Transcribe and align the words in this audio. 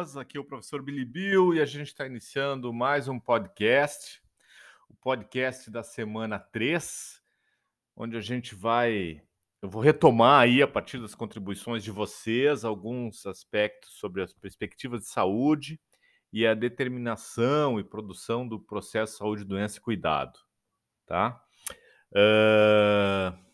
Aqui 0.00 0.38
é 0.38 0.40
o 0.40 0.44
professor 0.44 0.80
Billy 0.80 1.04
Bill 1.04 1.52
e 1.52 1.60
a 1.60 1.66
gente 1.66 1.88
está 1.88 2.06
iniciando 2.06 2.72
mais 2.72 3.06
um 3.06 3.20
podcast, 3.20 4.22
o 4.88 4.94
podcast 4.94 5.70
da 5.70 5.82
semana 5.82 6.38
3, 6.38 7.22
onde 7.94 8.16
a 8.16 8.20
gente 8.22 8.54
vai. 8.54 9.22
Eu 9.60 9.68
vou 9.68 9.82
retomar 9.82 10.40
aí, 10.40 10.62
a 10.62 10.66
partir 10.66 10.98
das 10.98 11.14
contribuições 11.14 11.84
de 11.84 11.90
vocês, 11.90 12.64
alguns 12.64 13.26
aspectos 13.26 13.90
sobre 13.90 14.22
as 14.22 14.32
perspectivas 14.32 15.02
de 15.02 15.08
saúde 15.08 15.78
e 16.32 16.46
a 16.46 16.54
determinação 16.54 17.78
e 17.78 17.84
produção 17.84 18.48
do 18.48 18.58
processo 18.58 19.18
saúde, 19.18 19.44
doença 19.44 19.76
e 19.76 19.82
cuidado. 19.82 20.38
Tá? 21.04 21.44
Uh... 22.10 23.49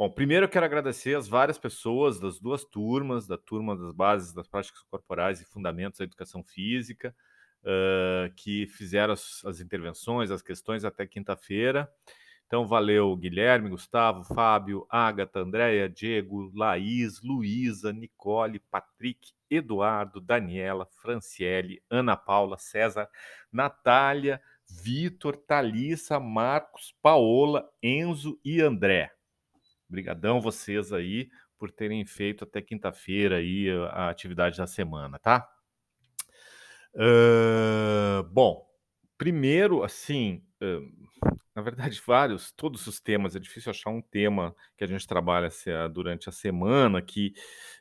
Bom, 0.00 0.08
primeiro 0.08 0.46
eu 0.46 0.48
quero 0.48 0.64
agradecer 0.64 1.14
as 1.14 1.28
várias 1.28 1.58
pessoas 1.58 2.18
das 2.18 2.40
duas 2.40 2.64
turmas, 2.64 3.26
da 3.26 3.36
turma 3.36 3.76
das 3.76 3.92
bases 3.92 4.32
das 4.32 4.48
práticas 4.48 4.80
corporais 4.84 5.42
e 5.42 5.44
fundamentos 5.44 5.98
da 5.98 6.06
educação 6.06 6.42
física, 6.42 7.14
uh, 7.62 8.34
que 8.34 8.66
fizeram 8.68 9.12
as, 9.12 9.44
as, 9.44 9.60
intervenções, 9.60 10.30
as 10.30 10.40
questões 10.40 10.86
até 10.86 11.06
quinta-feira. 11.06 11.86
Então, 12.46 12.66
valeu 12.66 13.14
Guilherme, 13.14 13.68
Gustavo, 13.68 14.24
Fábio, 14.24 14.86
Agatha, 14.88 15.40
Andréia, 15.40 15.86
Diego, 15.86 16.50
Laís, 16.54 17.20
Luísa, 17.20 17.92
Nicole, 17.92 18.58
Patrick, 18.70 19.34
Eduardo, 19.50 20.18
Daniela, 20.18 20.86
Franciele, 21.02 21.82
Ana 21.90 22.16
Paula, 22.16 22.56
César, 22.56 23.06
Natália, 23.52 24.40
Vitor, 24.66 25.36
Thalissa, 25.36 26.18
Marcos, 26.18 26.94
Paola, 27.02 27.68
Enzo 27.82 28.40
e 28.42 28.62
André. 28.62 29.12
Obrigadão 29.90 30.40
vocês 30.40 30.92
aí 30.92 31.28
por 31.58 31.68
terem 31.68 32.06
feito 32.06 32.44
até 32.44 32.62
quinta-feira 32.62 33.38
aí 33.38 33.68
a 33.90 34.08
atividade 34.08 34.56
da 34.56 34.66
semana, 34.68 35.18
tá? 35.18 35.46
Uh, 36.94 38.22
bom, 38.30 38.64
primeiro, 39.18 39.82
assim, 39.82 40.44
uh, 40.62 41.34
na 41.52 41.60
verdade, 41.60 42.00
vários, 42.06 42.52
todos 42.52 42.86
os 42.86 43.00
temas, 43.00 43.34
é 43.34 43.40
difícil 43.40 43.70
achar 43.70 43.90
um 43.90 44.00
tema 44.00 44.54
que 44.76 44.84
a 44.84 44.86
gente 44.86 45.04
trabalha 45.08 45.48
durante 45.92 46.28
a 46.28 46.32
semana 46.32 47.02
que 47.02 47.34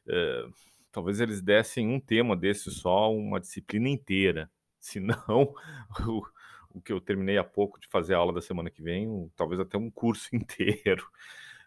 uh, 0.08 0.52
talvez 0.92 1.20
eles 1.20 1.44
dessem 1.44 1.88
um 1.88 2.00
tema 2.00 2.36
desse 2.36 2.72
só, 2.72 3.14
uma 3.14 3.40
disciplina 3.40 3.88
inteira. 3.88 4.50
Senão, 4.80 5.54
o, 6.08 6.24
o 6.72 6.82
que 6.82 6.92
eu 6.92 7.00
terminei 7.00 7.38
há 7.38 7.44
pouco 7.44 7.80
de 7.80 7.88
fazer 7.88 8.16
a 8.16 8.18
aula 8.18 8.34
da 8.34 8.42
semana 8.42 8.72
que 8.72 8.82
vem, 8.82 9.32
talvez 9.36 9.60
até 9.60 9.78
um 9.78 9.92
curso 9.92 10.28
inteiro 10.36 11.08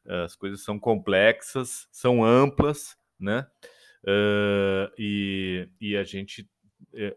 as 0.07 0.35
coisas 0.35 0.63
são 0.63 0.79
complexas, 0.79 1.89
são 1.91 2.25
amplas, 2.25 2.97
né? 3.19 3.47
Uh, 4.03 4.91
e, 4.99 5.69
e 5.81 5.97
a 5.97 6.03
gente 6.03 6.49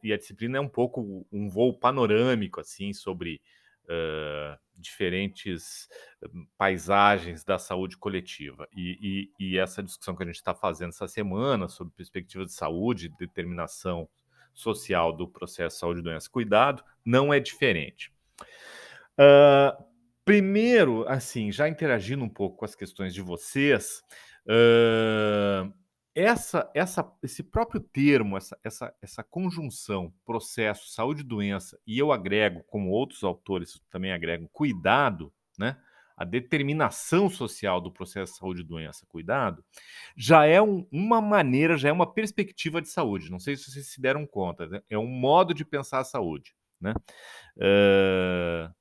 e 0.03 0.13
a 0.13 0.17
disciplina 0.17 0.57
é 0.57 0.61
um 0.61 0.69
pouco 0.69 1.27
um 1.31 1.49
voo 1.49 1.77
panorâmico 1.77 2.61
assim 2.61 2.93
sobre 2.93 3.41
uh, 3.85 4.57
diferentes 4.77 5.89
paisagens 6.57 7.43
da 7.43 7.57
saúde 7.57 7.97
coletiva 7.97 8.67
e, 8.75 9.31
e, 9.39 9.45
e 9.47 9.57
essa 9.57 9.83
discussão 9.83 10.15
que 10.15 10.23
a 10.23 10.25
gente 10.25 10.35
está 10.35 10.53
fazendo 10.53 10.89
essa 10.89 11.07
semana 11.07 11.67
sobre 11.67 11.93
perspectiva 11.95 12.45
de 12.45 12.53
saúde, 12.53 13.13
determinação 13.17 14.07
social 14.53 15.11
do 15.11 15.27
processo 15.27 15.79
saúde, 15.79 16.01
doença, 16.01 16.29
cuidado, 16.29 16.83
não 17.03 17.33
é 17.33 17.39
diferente. 17.39 18.13
Uh, 19.17 19.84
Primeiro, 20.25 21.07
assim, 21.07 21.51
já 21.51 21.69
interagindo 21.69 22.23
um 22.23 22.29
pouco 22.29 22.57
com 22.57 22.65
as 22.65 22.73
questões 22.73 23.13
de 23.13 23.21
vocês, 23.21 24.01
uh, 24.47 25.71
essa, 26.15 26.67
essa, 26.73 27.13
esse 27.21 27.43
próprio 27.43 27.79
termo, 27.79 28.35
essa, 28.35 28.57
essa, 28.63 28.95
essa 29.01 29.23
conjunção, 29.23 30.11
processo, 30.25 30.89
saúde 30.89 31.21
doença, 31.21 31.79
e 31.85 31.99
eu 31.99 32.11
agrego, 32.11 32.63
como 32.63 32.89
outros 32.89 33.23
autores 33.23 33.79
também 33.91 34.11
agregam, 34.11 34.49
cuidado, 34.51 35.31
né? 35.59 35.77
a 36.17 36.23
determinação 36.23 37.29
social 37.29 37.79
do 37.81 37.91
processo 37.91 38.37
saúde 38.37 38.61
e 38.61 38.63
doença, 38.63 39.05
cuidado, 39.07 39.63
já 40.15 40.45
é 40.45 40.61
um, 40.61 40.87
uma 40.91 41.21
maneira, 41.21 41.77
já 41.77 41.89
é 41.89 41.91
uma 41.91 42.11
perspectiva 42.11 42.81
de 42.81 42.89
saúde. 42.89 43.29
Não 43.29 43.39
sei 43.39 43.57
se 43.57 43.69
vocês 43.69 43.87
se 43.87 44.01
deram 44.01 44.25
conta, 44.25 44.65
né? 44.65 44.81
é 44.89 44.97
um 44.97 45.07
modo 45.07 45.53
de 45.53 45.65
pensar 45.65 45.99
a 45.99 46.05
saúde. 46.05 46.55
Né? 46.79 46.93
Uh, 47.57 48.73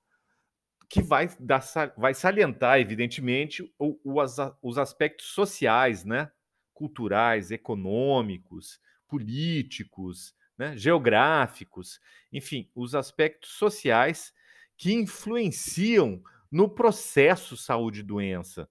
que 0.88 1.02
vai, 1.02 1.28
dar, 1.38 1.62
vai 1.96 2.14
salientar, 2.14 2.78
evidentemente, 2.78 3.62
o, 3.78 3.98
o, 4.04 4.22
os 4.62 4.78
aspectos 4.78 5.26
sociais, 5.28 6.04
né? 6.04 6.30
culturais, 6.72 7.50
econômicos, 7.50 8.80
políticos, 9.06 10.34
né? 10.58 10.76
geográficos, 10.76 12.00
enfim, 12.32 12.70
os 12.74 12.94
aspectos 12.94 13.50
sociais 13.50 14.32
que 14.76 14.92
influenciam 14.92 16.22
no 16.50 16.68
processo 16.68 17.56
saúde-doença. 17.56 18.68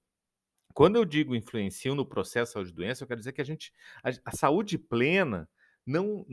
Quando 0.73 0.95
eu 0.95 1.05
digo 1.05 1.35
influenciam 1.35 1.95
no 1.95 2.05
processo 2.05 2.53
saúde-doença, 2.53 3.03
eu 3.03 3.07
quero 3.07 3.19
dizer 3.19 3.31
que 3.31 3.41
a 3.41 3.45
gente 3.45 3.71
a, 4.03 4.09
a 4.25 4.31
saúde 4.31 4.77
plena 4.77 5.47
não, 5.85 6.25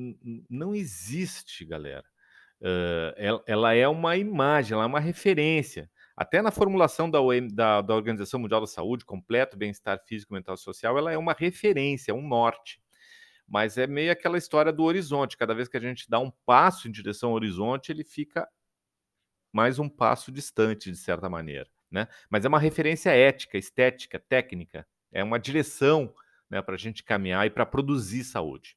não 0.48 0.74
existe, 0.74 1.64
galera. 1.64 2.09
Ela, 3.16 3.42
ela, 3.46 3.74
é 3.74 3.88
uma 3.88 4.16
imagem, 4.16 4.74
ela 4.74 4.84
é 4.84 4.86
uma 4.86 5.00
referência. 5.00 5.90
Até 6.16 6.42
na 6.42 6.50
formulação 6.50 7.10
da, 7.10 7.20
OM, 7.20 7.48
da, 7.48 7.80
da 7.80 7.94
Organização 7.94 8.40
Mundial 8.40 8.60
da 8.60 8.66
Saúde, 8.66 9.04
completo 9.04 9.56
bem-estar 9.56 9.98
físico, 10.06 10.34
mental 10.34 10.54
e 10.54 10.58
social, 10.58 10.98
ela 10.98 11.10
é 11.10 11.16
uma 11.16 11.32
referência, 11.32 12.12
é 12.12 12.14
um 12.14 12.26
norte. 12.26 12.80
Mas 13.48 13.78
é 13.78 13.86
meio 13.86 14.12
aquela 14.12 14.36
história 14.36 14.72
do 14.72 14.84
horizonte. 14.84 15.36
Cada 15.36 15.54
vez 15.54 15.68
que 15.68 15.76
a 15.76 15.80
gente 15.80 16.08
dá 16.08 16.18
um 16.18 16.30
passo 16.44 16.86
em 16.86 16.90
direção 16.90 17.30
ao 17.30 17.34
horizonte, 17.34 17.90
ele 17.90 18.04
fica 18.04 18.46
mais 19.52 19.78
um 19.78 19.88
passo 19.88 20.30
distante, 20.30 20.90
de 20.90 20.96
certa 20.96 21.28
maneira. 21.28 21.68
Né? 21.90 22.06
Mas 22.28 22.44
é 22.44 22.48
uma 22.48 22.60
referência 22.60 23.10
ética, 23.10 23.58
estética, 23.58 24.20
técnica. 24.20 24.86
É 25.10 25.24
uma 25.24 25.38
direção 25.38 26.14
né, 26.48 26.62
para 26.62 26.74
a 26.74 26.78
gente 26.78 27.02
caminhar 27.02 27.46
e 27.46 27.50
para 27.50 27.66
produzir 27.66 28.24
saúde. 28.24 28.76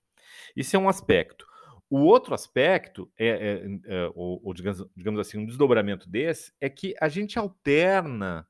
Isso 0.55 0.75
é 0.75 0.79
um 0.79 0.89
aspecto. 0.89 1.45
O 1.93 2.05
outro 2.05 2.33
aspecto, 2.33 3.07
é, 3.15 3.27
é, 3.27 3.65
é 3.85 4.11
ou, 4.15 4.41
ou 4.43 4.51
digamos, 4.51 4.83
digamos, 4.97 5.19
assim, 5.19 5.37
um 5.37 5.45
desdobramento 5.45 6.09
desse, 6.09 6.51
é 6.59 6.67
que 6.67 6.95
a 6.99 7.07
gente 7.07 7.37
alterna 7.37 8.47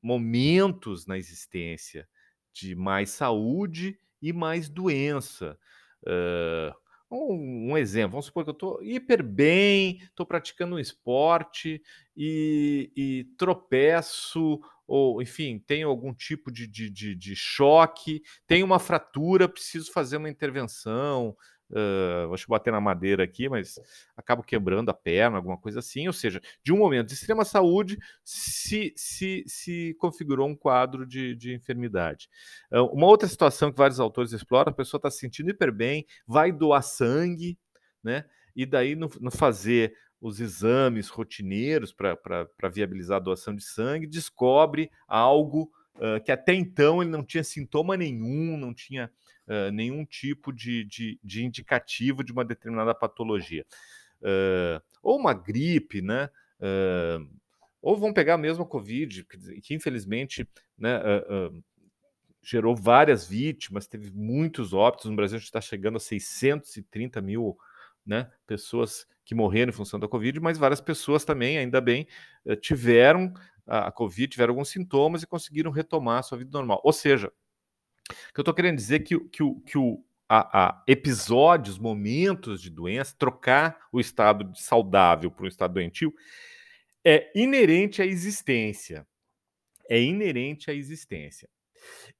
momentos 0.00 1.06
na 1.06 1.18
existência 1.18 2.08
de 2.52 2.76
mais 2.76 3.10
saúde 3.10 3.98
e 4.22 4.32
mais 4.32 4.68
doença. 4.68 5.58
Uh, 6.06 6.72
um, 7.10 7.72
um, 7.72 7.76
exemplo, 7.76 8.12
vamos 8.12 8.26
supor 8.26 8.44
que 8.44 8.50
eu 8.50 8.52
estou 8.52 8.80
hiper 8.80 9.24
bem, 9.24 9.96
estou 9.96 10.24
praticando 10.24 10.76
um 10.76 10.78
esporte 10.78 11.82
e, 12.16 12.92
e, 12.96 13.24
tropeço, 13.36 14.60
ou 14.86 15.20
enfim, 15.20 15.58
tenho 15.58 15.88
algum 15.88 16.14
tipo 16.14 16.52
de, 16.52 16.68
de, 16.68 16.88
de, 16.88 17.16
de 17.16 17.34
choque, 17.34 18.22
tenho 18.46 18.64
uma 18.64 18.78
fratura, 18.78 19.48
preciso 19.48 19.90
fazer 19.92 20.16
uma 20.16 20.30
intervenção, 20.30 21.36
Uh, 21.70 22.28
deixa 22.28 22.44
eu 22.44 22.48
bater 22.48 22.72
na 22.72 22.80
madeira 22.80 23.22
aqui, 23.22 23.48
mas 23.48 23.78
acabo 24.16 24.42
quebrando 24.42 24.90
a 24.90 24.94
perna, 24.94 25.36
alguma 25.36 25.56
coisa 25.56 25.78
assim. 25.78 26.06
Ou 26.06 26.12
seja, 26.12 26.40
de 26.62 26.72
um 26.72 26.78
momento 26.78 27.08
de 27.08 27.14
extrema 27.14 27.44
saúde 27.44 27.98
se, 28.24 28.92
se, 28.96 29.44
se 29.46 29.96
configurou 29.98 30.48
um 30.48 30.56
quadro 30.56 31.06
de, 31.06 31.34
de 31.36 31.54
enfermidade. 31.54 32.28
Uh, 32.72 32.84
uma 32.86 33.06
outra 33.06 33.28
situação 33.28 33.70
que 33.70 33.78
vários 33.78 34.00
autores 34.00 34.32
exploram: 34.32 34.70
a 34.70 34.74
pessoa 34.74 34.98
está 34.98 35.10
se 35.10 35.18
sentindo 35.18 35.50
hiper 35.50 35.72
bem, 35.72 36.06
vai 36.26 36.50
doar 36.50 36.82
sangue, 36.82 37.58
né? 38.02 38.24
E 38.54 38.66
daí, 38.66 38.96
no, 38.96 39.08
no 39.20 39.30
fazer 39.30 39.94
os 40.20 40.40
exames 40.40 41.08
rotineiros 41.08 41.92
para 41.92 42.68
viabilizar 42.70 43.16
a 43.16 43.20
doação 43.20 43.54
de 43.54 43.62
sangue, 43.62 44.06
descobre 44.06 44.90
algo 45.08 45.70
uh, 45.96 46.22
que 46.22 46.30
até 46.30 46.52
então 46.52 47.00
ele 47.00 47.10
não 47.10 47.24
tinha 47.24 47.42
sintoma 47.42 47.96
nenhum, 47.96 48.56
não 48.56 48.74
tinha 48.74 49.10
uh, 49.50 49.72
nenhum 49.72 50.04
tipo 50.04 50.52
de, 50.52 50.84
de, 50.84 51.18
de, 51.22 51.44
indicativo 51.44 52.22
de 52.22 52.32
uma 52.32 52.44
determinada 52.44 52.94
patologia. 52.94 53.66
Uh, 54.22 54.80
ou 55.02 55.18
uma 55.18 55.34
gripe, 55.34 56.00
né? 56.00 56.30
ou 57.80 57.96
vão 57.96 58.12
pegar 58.12 58.36
mesmo 58.36 58.64
a 58.64 58.66
Covid, 58.66 59.24
que, 59.24 59.60
que 59.62 59.74
infelizmente 59.74 60.46
né, 60.76 61.00
gerou 62.42 62.76
várias 62.76 63.26
vítimas, 63.26 63.86
teve 63.86 64.10
muitos 64.10 64.74
óbitos. 64.74 65.08
No 65.08 65.16
Brasil, 65.16 65.36
a 65.36 65.38
gente 65.38 65.46
está 65.46 65.60
chegando 65.62 65.96
a 65.96 66.00
630 66.00 67.18
mil 67.22 67.56
né, 68.04 68.30
pessoas 68.46 69.06
que 69.24 69.34
morreram 69.34 69.70
em 69.70 69.74
função 69.74 69.98
da 69.98 70.06
Covid, 70.06 70.38
mas 70.38 70.58
várias 70.58 70.82
pessoas 70.82 71.24
também, 71.24 71.56
ainda 71.56 71.80
bem, 71.80 72.06
tiveram 72.60 73.32
a 73.66 73.90
Covid, 73.90 74.28
tiveram 74.28 74.52
alguns 74.52 74.68
sintomas 74.68 75.22
e 75.22 75.26
conseguiram 75.26 75.70
retomar 75.70 76.18
a 76.18 76.22
sua 76.22 76.36
vida 76.36 76.50
normal. 76.52 76.82
Ou 76.84 76.92
seja, 76.92 77.32
que 78.32 78.40
eu 78.40 78.42
estou 78.42 78.54
querendo 78.54 78.76
dizer 78.76 79.00
que, 79.00 79.18
que, 79.18 79.42
que 79.66 79.78
o, 79.78 80.04
a, 80.28 80.66
a, 80.68 80.84
episódios, 80.86 81.78
momentos 81.78 82.62
de 82.62 82.70
doença, 82.70 83.14
trocar 83.18 83.88
o 83.90 83.98
estado 83.98 84.50
saudável 84.54 85.30
para 85.30 85.44
um 85.44 85.48
estado 85.48 85.74
doentio, 85.74 86.14
é 87.04 87.30
inerente 87.34 88.00
à 88.00 88.06
existência. 88.06 89.06
É 89.88 90.00
inerente 90.00 90.70
à 90.70 90.74
existência. 90.74 91.48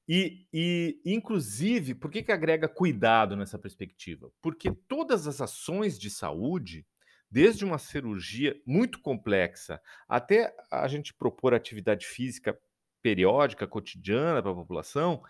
E, 0.07 0.45
e, 0.51 0.99
inclusive, 1.05 1.95
por 1.95 2.11
que, 2.11 2.23
que 2.23 2.31
agrega 2.31 2.67
cuidado 2.67 3.35
nessa 3.35 3.57
perspectiva? 3.57 4.29
Porque 4.41 4.71
todas 4.87 5.27
as 5.27 5.39
ações 5.39 5.97
de 5.97 6.09
saúde, 6.09 6.85
desde 7.29 7.63
uma 7.63 7.77
cirurgia 7.77 8.59
muito 8.65 8.99
complexa 8.99 9.81
até 10.09 10.53
a 10.69 10.85
gente 10.87 11.13
propor 11.13 11.53
atividade 11.53 12.05
física 12.05 12.59
periódica, 13.01 13.65
cotidiana 13.65 14.41
para 14.41 14.51
a 14.51 14.55
população, 14.55 15.23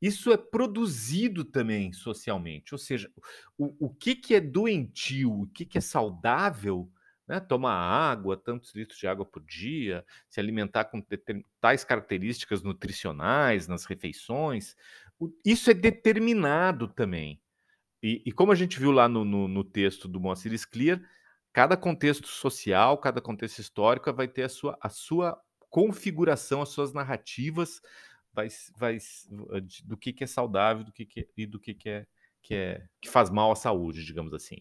isso 0.00 0.32
é 0.32 0.36
produzido 0.36 1.44
também 1.44 1.92
socialmente. 1.92 2.74
Ou 2.74 2.78
seja, 2.78 3.10
o, 3.56 3.86
o 3.86 3.90
que, 3.90 4.14
que 4.14 4.34
é 4.34 4.40
doentio, 4.40 5.42
o 5.42 5.46
que, 5.48 5.64
que 5.64 5.78
é 5.78 5.80
saudável, 5.80 6.90
né? 7.26 7.40
tomar 7.40 7.74
água, 7.74 8.36
tantos 8.36 8.74
litros 8.74 8.98
de 8.98 9.06
água 9.06 9.24
por 9.24 9.42
dia, 9.44 10.04
se 10.28 10.40
alimentar 10.40 10.84
com 10.84 11.04
tais 11.60 11.84
características 11.84 12.62
nutricionais 12.62 13.68
nas 13.68 13.84
refeições, 13.84 14.74
isso 15.44 15.70
é 15.70 15.74
determinado 15.74 16.88
também. 16.88 17.40
E, 18.02 18.22
e 18.24 18.32
como 18.32 18.52
a 18.52 18.54
gente 18.54 18.78
viu 18.78 18.92
lá 18.92 19.08
no, 19.08 19.24
no, 19.24 19.48
no 19.48 19.64
texto 19.64 20.06
do 20.06 20.20
Moacir 20.20 20.52
Scliar, 20.56 21.00
cada 21.52 21.76
contexto 21.76 22.28
social, 22.28 22.96
cada 22.98 23.20
contexto 23.20 23.58
histórico 23.58 24.12
vai 24.12 24.28
ter 24.28 24.44
a 24.44 24.48
sua, 24.48 24.78
a 24.80 24.88
sua 24.88 25.40
configuração, 25.68 26.62
as 26.62 26.68
suas 26.68 26.92
narrativas, 26.92 27.80
vai, 28.38 28.48
vai 28.76 28.98
do 29.84 29.96
que, 29.96 30.12
que 30.12 30.24
é 30.24 30.26
saudável 30.26 30.84
do 30.84 30.92
que, 30.92 31.04
que 31.04 31.20
é, 31.20 31.26
e 31.36 31.46
do 31.46 31.58
que, 31.58 31.74
que 31.74 31.88
é 31.88 32.06
que, 32.40 32.54
é, 32.54 32.82
que 33.00 33.10
faz 33.10 33.28
mal 33.28 33.50
à 33.50 33.56
saúde, 33.56 34.04
digamos 34.04 34.32
assim. 34.32 34.56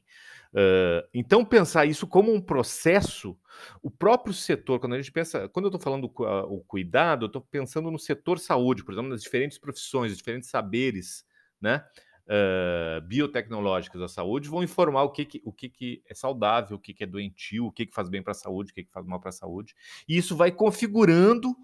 Uh, 0.52 1.08
então, 1.14 1.46
pensar 1.46 1.86
isso 1.86 2.08
como 2.08 2.34
um 2.34 2.42
processo, 2.42 3.38
o 3.82 3.90
próprio 3.90 4.34
setor, 4.34 4.80
quando 4.80 4.94
a 4.94 4.98
gente 4.98 5.12
pensa, 5.12 5.48
quando 5.48 5.66
eu 5.66 5.70
estou 5.70 5.80
falando 5.80 6.06
uh, 6.06 6.54
o 6.54 6.60
cuidado, 6.62 7.26
eu 7.26 7.28
estou 7.28 7.42
pensando 7.42 7.90
no 7.90 8.00
setor 8.00 8.40
saúde, 8.40 8.84
por 8.84 8.94
exemplo, 8.94 9.12
nas 9.12 9.22
diferentes 9.22 9.58
profissões, 9.58 10.18
diferentes 10.18 10.50
saberes, 10.50 11.24
né? 11.62 11.86
Uh, 12.26 13.00
biotecnológicos 13.08 14.02
da 14.02 14.10
saúde 14.10 14.50
vão 14.50 14.62
informar 14.62 15.04
o 15.04 15.12
que, 15.12 15.24
que, 15.24 15.42
o 15.46 15.54
que, 15.54 15.70
que 15.70 16.04
é 16.10 16.14
saudável, 16.14 16.76
o 16.76 16.80
que, 16.80 16.94
que 16.94 17.06
é 17.06 17.08
doentio, 17.08 17.68
o 17.68 17.72
que, 17.72 17.86
que 17.86 17.96
faz 17.96 18.10
bem 18.10 18.22
para 18.22 18.32
a 18.32 18.36
saúde, 18.36 18.72
o 18.72 18.74
que, 18.74 18.84
que 18.84 18.92
faz 18.92 19.06
mal 19.06 19.22
para 19.22 19.30
a 19.30 19.32
saúde. 19.32 19.74
E 20.10 20.18
isso 20.18 20.36
vai 20.36 20.52
configurando 20.52 21.56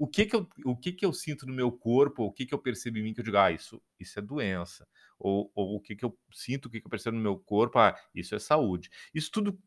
o 0.00 0.08
que 0.08 0.24
que 0.24 0.34
eu, 0.34 0.48
o 0.64 0.74
que 0.74 0.92
que 0.92 1.04
eu 1.04 1.12
sinto 1.12 1.46
no 1.46 1.52
meu 1.52 1.70
corpo, 1.70 2.24
o 2.24 2.32
que 2.32 2.46
que 2.46 2.54
eu 2.54 2.58
percebo 2.58 2.96
em 2.96 3.02
mim 3.02 3.12
que 3.12 3.20
eu 3.20 3.24
digo, 3.24 3.36
ah, 3.36 3.52
isso, 3.52 3.82
isso 3.98 4.18
é 4.18 4.22
doença, 4.22 4.88
ou, 5.18 5.52
ou 5.54 5.76
o 5.76 5.80
que 5.80 5.94
que 5.94 6.02
eu 6.02 6.18
sinto, 6.32 6.66
o 6.66 6.70
que 6.70 6.80
que 6.80 6.86
eu 6.86 6.90
percebo 6.90 7.18
no 7.18 7.22
meu 7.22 7.36
corpo, 7.36 7.78
ah, 7.78 7.94
isso 8.14 8.34
é 8.34 8.38
saúde. 8.38 8.88
Isso 9.12 9.30
tudo 9.30 9.60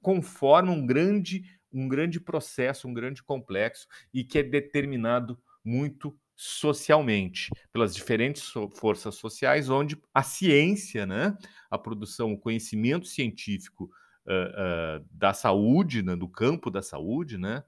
conforma 0.00 0.72
um 0.72 0.86
grande, 0.86 1.44
um 1.70 1.86
grande 1.86 2.18
processo, 2.18 2.88
um 2.88 2.94
grande 2.94 3.22
complexo 3.22 3.86
e 4.10 4.24
que 4.24 4.38
é 4.38 4.42
determinado 4.42 5.38
muito 5.62 6.18
socialmente 6.34 7.50
pelas 7.70 7.94
diferentes 7.94 8.40
so 8.42 8.70
forças 8.70 9.16
sociais, 9.16 9.68
onde 9.68 10.00
a 10.14 10.22
ciência, 10.22 11.04
né, 11.04 11.36
a 11.70 11.76
produção, 11.76 12.32
o 12.32 12.38
conhecimento 12.38 13.06
científico 13.06 13.90
uh, 14.26 15.00
uh, 15.00 15.06
da 15.10 15.34
saúde, 15.34 16.02
né, 16.02 16.16
do 16.16 16.26
campo 16.26 16.70
da 16.70 16.80
saúde, 16.80 17.36
né, 17.36 17.62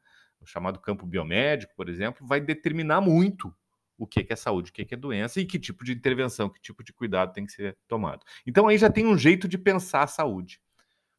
chamado 0.47 0.81
campo 0.81 1.07
biomédico, 1.07 1.75
por 1.77 1.89
exemplo, 1.89 2.27
vai 2.27 2.41
determinar 2.41 3.01
muito 3.01 3.55
o 3.99 4.07
que 4.07 4.27
é 4.29 4.37
saúde, 4.37 4.71
o 4.71 4.75
que 4.75 4.95
é 4.95 4.97
doença 4.97 5.41
e 5.41 5.47
que 5.47 5.59
tipo 5.59 5.85
de 5.85 5.93
intervenção, 5.93 6.49
que 6.49 6.61
tipo 6.61 6.85
de 6.85 6.93
cuidado 6.93 7.33
tem 7.33 7.47
que 7.47 7.53
ser 7.53 7.77
tomado. 7.89 8.25
Então 8.47 8.69
aí 8.69 8.77
já 8.77 8.91
tem 8.91 9.07
um 9.07 9.17
jeito 9.17 9.49
de 9.49 9.57
pensar 9.57 10.03
a 10.03 10.07
saúde 10.07 10.61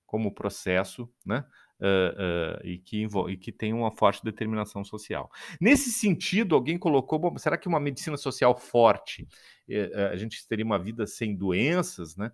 como 0.06 0.34
processo, 0.34 1.10
né? 1.26 1.46
Uh, 1.80 2.64
uh, 2.64 2.66
e, 2.66 2.80
que 2.80 3.08
e 3.30 3.38
que 3.38 3.52
tem 3.52 3.72
uma 3.72 3.92
forte 3.92 4.24
determinação 4.24 4.84
social. 4.84 5.30
Nesse 5.62 5.92
sentido, 5.92 6.56
alguém 6.56 6.76
colocou: 6.76 7.20
bom, 7.20 7.38
será 7.38 7.56
que 7.56 7.68
uma 7.68 7.80
medicina 7.80 8.18
social 8.18 8.58
forte 8.58 9.28
uh, 9.70 10.08
a 10.12 10.16
gente 10.16 10.48
teria 10.48 10.66
uma 10.66 10.80
vida 10.80 11.06
sem 11.06 11.36
doenças? 11.36 12.16
Né? 12.16 12.32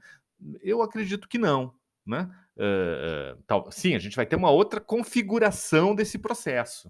Eu 0.62 0.82
acredito 0.82 1.28
que 1.28 1.38
não. 1.38 1.74
Né? 2.06 2.30
Uh, 2.56 3.42
tal, 3.48 3.72
sim, 3.72 3.96
a 3.96 4.00
gente 4.00 4.16
vai 4.16 4.26
ter 4.26 4.36
uma 4.36 4.52
outra 4.52 4.80
configuração 4.80 5.96
desse 5.96 6.20
processo, 6.20 6.88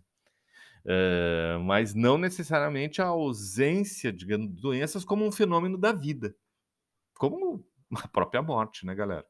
uh, 0.85 1.59
mas 1.63 1.93
não 1.93 2.17
necessariamente 2.17 3.01
a 3.01 3.05
ausência 3.05 4.11
de 4.11 4.25
doenças 4.47 5.05
como 5.05 5.25
um 5.25 5.31
fenômeno 5.31 5.77
da 5.77 5.93
vida, 5.93 6.35
como 7.13 7.65
a 7.95 8.07
própria 8.09 8.41
morte, 8.41 8.85
né, 8.85 8.93
galera? 8.93 9.25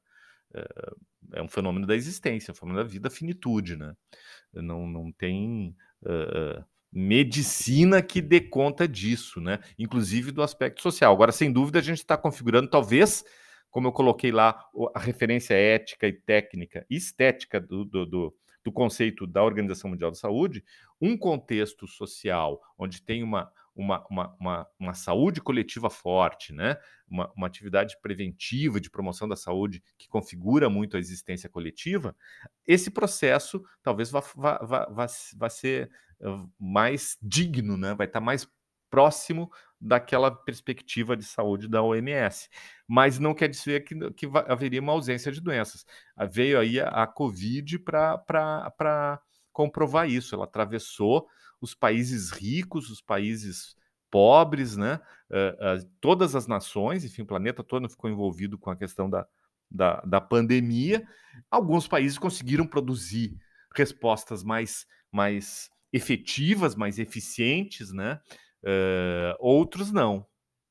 Uh, 0.55 0.97
é 1.33 1.41
um 1.41 1.49
fenômeno 1.49 1.85
da 1.85 1.95
existência, 1.95 2.49
é 2.49 2.53
um 2.53 2.55
fenômeno 2.55 2.83
da 2.83 2.89
vida, 2.89 3.09
finitude, 3.09 3.75
né? 3.75 3.95
Não, 4.51 4.87
não 4.87 5.11
tem 5.11 5.75
medicina 6.91 8.01
que 8.01 8.21
dê 8.21 8.41
conta 8.41 8.87
disso, 8.87 9.39
né? 9.39 9.59
Inclusive 9.79 10.31
do 10.31 10.43
aspecto 10.43 10.81
social. 10.81 11.13
Agora, 11.13 11.31
sem 11.31 11.51
dúvida, 11.51 11.79
a 11.79 11.81
gente 11.81 11.99
está 11.99 12.15
configurando 12.17 12.69
talvez 12.69 13.23
como 13.73 13.87
eu 13.87 13.91
coloquei 13.91 14.31
lá 14.31 14.63
a 14.93 14.99
referência 14.99 15.55
ética 15.55 16.07
e 16.07 16.13
técnica 16.13 16.85
e 16.87 16.95
estética 16.95 17.59
do, 17.59 17.83
do, 17.83 18.05
do, 18.05 18.35
do 18.63 18.71
conceito 18.71 19.25
da 19.25 19.43
Organização 19.43 19.89
Mundial 19.89 20.11
da 20.11 20.15
Saúde, 20.15 20.63
um 21.01 21.17
contexto 21.17 21.87
social 21.87 22.61
onde 22.77 23.01
tem 23.01 23.23
uma, 23.23 23.51
uma, 23.75 24.05
uma, 24.07 24.35
uma, 24.39 24.67
uma 24.79 24.93
saúde 24.93 25.41
coletiva 25.41 25.89
forte, 25.89 26.53
né? 26.53 26.77
Uma, 27.09 27.33
uma, 27.35 27.47
atividade 27.47 27.97
preventiva 27.99 28.79
de 28.79 28.91
promoção 28.91 29.27
da 29.27 29.35
saúde 29.35 29.83
que 29.97 30.07
configura 30.07 30.69
muito 30.69 30.95
a 30.95 30.99
existência 30.99 31.49
coletiva, 31.49 32.15
esse 32.67 32.91
processo 32.91 33.63
talvez 33.81 34.11
vá, 34.11 34.19
vá, 34.35 34.59
vá, 34.59 34.85
vá, 34.85 35.07
vá 35.35 35.49
ser 35.49 35.89
mais 36.59 37.17
digno, 37.21 37.75
né? 37.75 37.95
vai 37.95 38.05
estar 38.07 38.21
mais 38.21 38.47
próximo 38.93 39.51
daquela 39.83 40.31
perspectiva 40.31 41.15
de 41.17 41.25
saúde 41.25 41.67
da 41.67 41.83
OMS. 41.83 42.49
Mas 42.87 43.19
não 43.19 43.33
quer 43.33 43.49
dizer 43.49 43.83
que, 43.83 44.11
que 44.11 44.29
haveria 44.47 44.79
uma 44.79 44.93
ausência 44.93 45.31
de 45.31 45.41
doenças. 45.41 45.85
Ah, 46.15 46.25
veio 46.25 46.57
aí 46.57 46.79
a, 46.79 46.87
a 46.87 47.07
Covid 47.07 47.79
para 47.79 49.21
comprovar 49.51 50.09
isso. 50.09 50.33
Ela 50.33 50.45
atravessou 50.45 51.27
os 51.59 51.75
países 51.75 52.31
ricos, 52.31 52.89
os 52.89 53.01
países 53.01 53.75
pobres, 54.09 54.77
né? 54.77 54.99
Uh, 55.29 55.83
uh, 55.83 55.91
todas 55.99 56.35
as 56.35 56.47
nações, 56.47 57.03
enfim, 57.03 57.23
o 57.23 57.27
planeta 57.27 57.63
todo 57.63 57.89
ficou 57.89 58.09
envolvido 58.09 58.57
com 58.57 58.69
a 58.69 58.75
questão 58.75 59.09
da, 59.09 59.27
da, 59.69 60.01
da 60.01 60.21
pandemia. 60.21 61.05
Alguns 61.49 61.87
países 61.87 62.17
conseguiram 62.17 62.65
produzir 62.65 63.35
respostas 63.75 64.43
mais, 64.43 64.85
mais 65.11 65.69
efetivas, 65.91 66.75
mais 66.75 66.99
eficientes, 66.99 67.91
né? 67.91 68.19
Uh, 68.63 69.35
outros 69.39 69.91
não, 69.91 70.25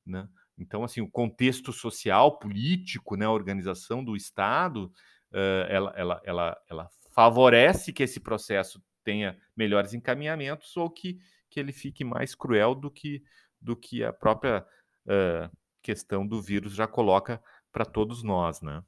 né? 0.05 0.29
Então, 0.57 0.85
assim, 0.85 1.01
o 1.01 1.11
contexto 1.11 1.73
social, 1.73 2.39
político, 2.39 3.17
né, 3.17 3.27
a 3.27 3.31
organização 3.31 4.05
do 4.05 4.17
Estado, 4.17 4.93
uh, 5.33 5.67
ela, 5.69 5.93
ela, 5.97 6.23
ela, 6.25 6.63
ela 6.69 6.91
favorece 7.11 7.93
que 7.93 8.03
esse 8.03 8.21
processo 8.21 8.83
tenha 9.03 9.39
melhores 9.57 9.93
encaminhamentos 9.93 10.77
ou 10.77 10.89
que, 10.89 11.19
que 11.51 11.59
ele 11.59 11.73
fique 11.73 12.05
mais 12.05 12.35
cruel 12.35 12.75
do 12.75 12.91
que, 12.91 13.23
do 13.61 13.77
que 13.77 14.05
a 14.05 14.13
própria 14.13 14.67
uh, 15.07 15.57
questão 15.83 16.27
do 16.27 16.41
vírus 16.41 16.75
já 16.75 16.87
coloca 16.87 17.43
para 17.73 17.85
todos 17.85 18.23
nós, 18.23 18.61
né? 18.61 18.83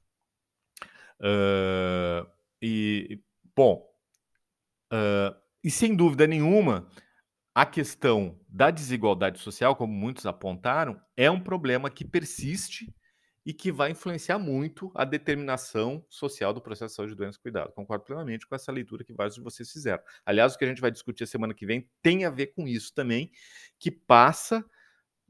Uh, 1.20 2.30
e, 2.60 3.20
bom, 3.54 3.88
uh, 4.92 5.34
e 5.62 5.70
sem 5.70 5.94
dúvida 5.94 6.26
nenhuma, 6.26 6.88
a 7.54 7.64
questão 7.64 8.38
da 8.48 8.70
desigualdade 8.70 9.38
social, 9.38 9.76
como 9.76 9.92
muitos 9.92 10.26
apontaram, 10.26 11.00
é 11.16 11.30
um 11.30 11.40
problema 11.40 11.88
que 11.88 12.04
persiste 12.04 12.92
e 13.46 13.52
que 13.52 13.70
vai 13.70 13.90
influenciar 13.90 14.38
muito 14.38 14.90
a 14.94 15.04
determinação 15.04 16.04
social 16.08 16.52
do 16.52 16.60
processo 16.60 16.92
de 16.92 16.96
saúde, 16.96 17.14
doença 17.14 17.38
e 17.38 17.42
cuidado. 17.42 17.72
Concordo 17.72 18.04
plenamente 18.04 18.46
com 18.46 18.54
essa 18.54 18.72
leitura 18.72 19.04
que 19.04 19.12
vários 19.12 19.36
de 19.36 19.42
vocês 19.42 19.70
fizeram. 19.70 20.02
Aliás, 20.24 20.54
o 20.54 20.58
que 20.58 20.64
a 20.64 20.68
gente 20.68 20.80
vai 20.80 20.90
discutir 20.90 21.26
semana 21.26 21.54
que 21.54 21.66
vem 21.66 21.88
tem 22.02 22.24
a 22.24 22.30
ver 22.30 22.48
com 22.48 22.66
isso 22.66 22.92
também, 22.94 23.30
que 23.78 23.90
passa 23.90 24.64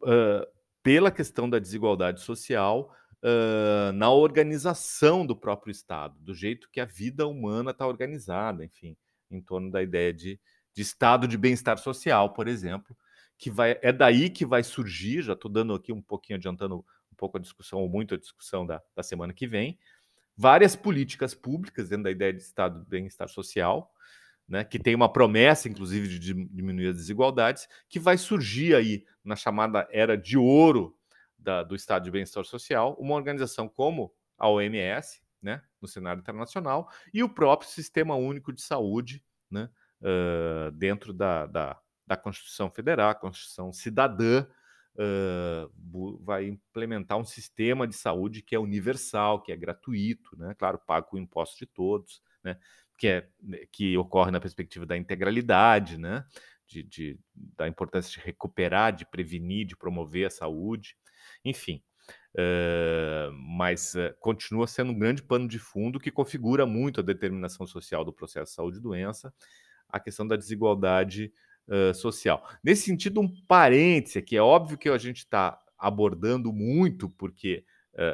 uh, 0.03 0.47
pela 0.83 1.11
questão 1.11 1.51
da 1.51 1.59
desigualdade 1.59 2.21
social 2.21 2.95
uh, 3.23 3.93
na 3.93 4.11
organização 4.11 5.27
do 5.27 5.37
próprio 5.37 5.73
Estado, 5.73 6.17
do 6.21 6.35
jeito 6.35 6.71
que 6.71 6.81
a 6.81 6.85
vida 6.85 7.27
humana 7.27 7.73
está 7.73 7.87
organizada, 7.87 8.65
enfim, 8.65 8.97
em 9.31 9.43
torno 9.43 9.71
da 9.73 9.83
ideia 9.83 10.13
de 10.13 10.41
de 10.75 10.83
estado 10.83 11.29
de 11.29 11.39
bem-estar 11.39 11.79
social, 11.79 12.33
por 12.33 12.49
exemplo, 12.49 12.97
que 13.39 13.51
vai 13.51 13.79
é 13.81 13.93
daí 13.93 14.29
que 14.29 14.45
vai 14.45 14.63
surgir, 14.63 15.23
já 15.23 15.33
estou 15.33 15.51
dando 15.51 15.75
aqui 15.75 15.93
um 15.93 16.03
pouquinho, 16.03 16.37
adiantando 16.37 16.85
um 17.13 17.17
pouco 17.17 17.39
a 17.39 17.41
discussão, 17.41 17.81
ou 17.81 17.89
muito 17.89 18.15
a 18.15 18.19
discussão 18.19 18.67
da, 18.67 18.83
da 18.95 19.03
semana 19.03 19.33
que 19.33 19.47
vem, 19.47 19.79
várias 20.37 20.75
políticas 20.75 21.35
públicas 21.35 21.89
dentro 21.89 22.05
da 22.05 22.11
ideia 22.11 22.33
de 22.33 22.43
estado 22.43 22.83
de 22.83 22.89
bem-estar 22.89 23.29
social, 23.29 23.93
né, 24.47 24.63
que 24.65 24.79
tem 24.79 24.95
uma 24.95 25.11
promessa, 25.11 25.69
inclusive, 25.69 26.09
de 26.09 26.19
diminuir 26.19 26.89
as 26.89 26.97
desigualdades, 26.97 27.69
que 27.89 27.99
vai 27.99 28.19
surgir 28.19 28.75
aí 28.75 29.05
na 29.23 29.37
chamada 29.37 29.89
era 29.91 30.19
de 30.19 30.37
ouro 30.37 30.97
da, 31.39 31.63
do 31.63 31.75
estado 31.75 32.05
de 32.05 32.11
bem-estar 32.11 32.45
social, 32.45 32.97
uma 32.99 33.15
organização 33.15 33.69
como 33.69 34.13
a 34.37 34.49
OMS, 34.49 35.23
né, 35.41 35.63
no 35.81 35.89
cenário 35.89 36.21
internacional, 36.21 36.91
e 37.13 37.23
o 37.23 37.29
próprio 37.29 37.71
Sistema 37.71 38.17
Único 38.17 38.53
de 38.53 38.61
Saúde, 38.61 39.23
né, 39.51 39.71
uh, 40.05 40.71
dentro 40.73 41.13
da, 41.13 41.47
da, 41.47 41.81
da 42.07 42.17
Constituição 42.17 42.71
Federal, 42.71 43.11
a 43.11 43.15
Constituição 43.15 43.73
Cidadã, 43.73 44.47
uh, 44.97 46.19
vai 46.23 46.47
implementar 46.47 47.19
um 47.19 47.25
sistema 47.25 47.87
de 47.87 47.95
saúde 47.95 48.43
que 48.43 48.55
é 48.55 48.59
universal, 48.59 49.43
que 49.43 49.51
é 49.51 49.57
gratuito, 49.57 50.37
né? 50.39 50.55
claro, 50.59 50.79
pago 50.79 51.09
o 51.13 51.19
imposto 51.19 51.59
de 51.59 51.67
todos, 51.67 52.23
né? 52.43 52.59
que, 52.97 53.09
é, 53.09 53.29
que 53.73 53.97
ocorre 53.97 54.31
na 54.31 54.41
perspectiva 54.41 54.87
da 54.87 54.97
integralidade, 54.97 55.99
né? 55.99 56.25
De, 56.67 56.83
de, 56.83 57.21
da 57.35 57.69
importância 57.69 58.11
de 58.11 58.25
recuperar, 58.25 58.95
de 58.95 59.05
prevenir, 59.05 59.67
de 59.67 59.77
promover 59.77 60.27
a 60.27 60.31
saúde, 60.31 60.97
enfim. 61.45 61.83
Uh, 62.35 63.31
mas 63.33 63.95
uh, 63.95 64.15
continua 64.19 64.67
sendo 64.67 64.91
um 64.91 64.99
grande 64.99 65.23
pano 65.23 65.47
de 65.47 65.59
fundo 65.59 66.01
que 66.01 66.11
configura 66.11 66.67
muito 66.67 67.01
a 67.01 67.03
determinação 67.03 67.67
social 67.67 68.05
do 68.05 68.13
processo 68.13 68.51
de 68.51 68.57
saúde 68.57 68.79
e 68.79 68.81
doença, 68.81 69.33
a 69.97 70.01
questão 70.01 70.27
da 70.27 70.37
desigualdade 70.37 71.33
uh, 71.69 71.95
social. 71.95 72.49
Nesse 72.63 72.83
sentido, 72.83 73.21
um 73.21 73.33
parêntese 73.47 74.21
que 74.23 74.37
é 74.37 74.43
óbvio 74.43 74.79
que 74.79 74.89
a 74.89 74.99
gente 74.99 75.19
está 75.19 75.59
abordando 75.79 76.53
muito, 76.53 77.11
porque 77.11 77.65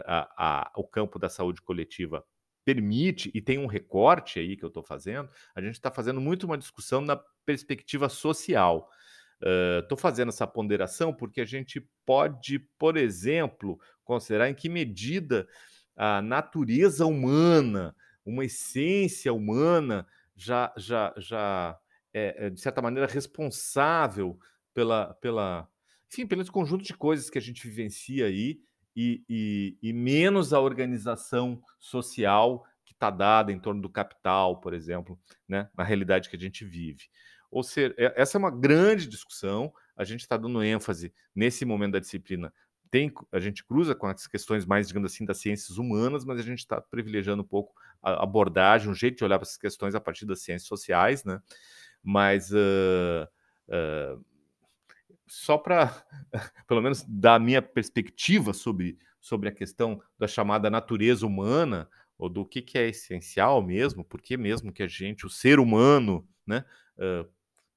a, 0.05 0.29
a, 0.37 0.73
o 0.77 0.85
campo 0.85 1.19
da 1.19 1.29
saúde 1.29 1.63
coletiva 1.63 2.23
permite, 2.65 3.31
e 3.35 3.41
tem 3.41 3.59
um 3.59 3.67
recorte 3.67 4.39
aí 4.39 4.57
que 4.57 4.65
eu 4.65 4.69
estou 4.69 4.83
fazendo, 4.83 5.29
a 5.55 5.61
gente 5.61 5.75
está 5.75 5.91
fazendo 5.91 6.21
muito 6.21 6.45
uma 6.45 6.59
discussão 6.59 7.01
na 7.01 7.17
perspectiva 7.45 8.09
social. 8.09 8.89
Estou 9.83 9.97
uh, 9.97 10.01
fazendo 10.01 10.29
essa 10.29 10.47
ponderação 10.47 11.15
porque 11.15 11.41
a 11.41 11.47
gente 11.47 11.85
pode, 12.05 12.59
por 12.79 12.97
exemplo, 12.97 13.81
considerar 14.05 14.51
em 14.51 14.55
que 14.55 14.69
medida 14.69 15.49
a 15.97 16.21
natureza 16.21 17.07
humana, 17.07 17.95
uma 18.25 18.45
essência 18.45 19.33
humana, 19.33 20.07
já, 20.41 20.73
já, 20.77 21.15
já 21.19 21.79
é, 22.15 22.49
de 22.49 22.61
certa 22.61 22.81
maneira, 22.81 23.07
responsável 23.07 24.39
pela, 24.73 25.15
pela, 25.15 25.69
enfim, 26.11 26.27
pelo 26.27 26.51
conjunto 26.51 26.83
de 26.83 26.95
coisas 26.95 27.29
que 27.29 27.39
a 27.39 27.43
gente 27.43 27.67
vivencia 27.67 28.27
aí 28.27 28.59
e, 28.97 29.23
e, 29.29 29.79
e 29.83 29.93
menos 29.93 30.53
a 30.53 30.61
organização 30.61 31.63
social 31.79 32.65
que 32.85 32.95
está 32.95 33.11
dada 33.11 33.53
em 33.53 33.61
torno 33.61 33.83
do 33.83 33.91
capital, 33.91 34.61
por 34.61 34.73
exemplo, 34.73 35.21
né, 35.47 35.69
na 35.77 35.85
realidade 35.85 36.31
que 36.31 36.37
a 36.37 36.41
gente 36.41 36.65
vive. 36.65 37.05
Ou 37.51 37.63
seja, 37.63 37.95
é, 37.99 38.15
essa 38.17 38.39
é 38.39 38.41
uma 38.41 38.51
grande 38.51 39.07
discussão. 39.07 39.73
A 39.95 40.05
gente 40.05 40.21
está 40.21 40.37
dando 40.39 40.63
ênfase 40.63 41.13
nesse 41.35 41.67
momento 41.67 41.93
da 41.93 41.99
disciplina. 41.99 42.53
Tem, 42.91 43.13
a 43.31 43.39
gente 43.39 43.65
cruza 43.65 43.95
com 43.95 44.07
as 44.07 44.27
questões 44.27 44.67
mais, 44.67 44.89
digamos 44.89 45.13
assim, 45.13 45.25
das 45.25 45.39
ciências 45.39 45.79
humanas, 45.79 46.25
mas 46.25 46.41
a 46.41 46.43
gente 46.43 46.59
está 46.59 46.81
privilegiando 46.81 47.43
um 47.43 47.47
pouco 47.47 47.73
a 48.03 48.23
abordagem, 48.23 48.91
um 48.91 48.95
jeito 48.95 49.19
de 49.19 49.25
olhar 49.25 49.39
para 49.39 49.47
essas 49.47 49.57
questões 49.57 49.95
a 49.95 50.01
partir 50.01 50.27
das 50.27 50.43
ciências 50.43 50.67
sociais, 50.67 51.25
né? 51.25 51.41
Mas 52.03 52.51
uh, 52.51 53.29
uh, 53.69 54.25
só 55.27 55.57
para, 55.57 56.05
pelo 56.67 56.83
menos, 56.83 57.05
dar 57.09 57.37
a 57.37 57.39
minha 57.39 57.63
perspectiva 57.63 58.53
sobre, 58.53 58.99
sobre 59.21 59.49
a 59.49 59.53
questão 59.53 60.03
da 60.19 60.27
chamada 60.27 60.69
natureza 60.69 61.25
humana, 61.25 61.89
ou 62.19 62.29
do 62.29 62.45
que, 62.45 62.61
que 62.61 62.77
é 62.77 62.89
essencial 62.89 63.63
mesmo, 63.63 64.05
porque 64.05 64.37
mesmo 64.37 64.73
que 64.73 64.83
a 64.83 64.87
gente, 64.87 65.25
o 65.25 65.31
ser 65.31 65.59
humano, 65.59 66.29
né, 66.47 66.65
uh, 66.99 67.27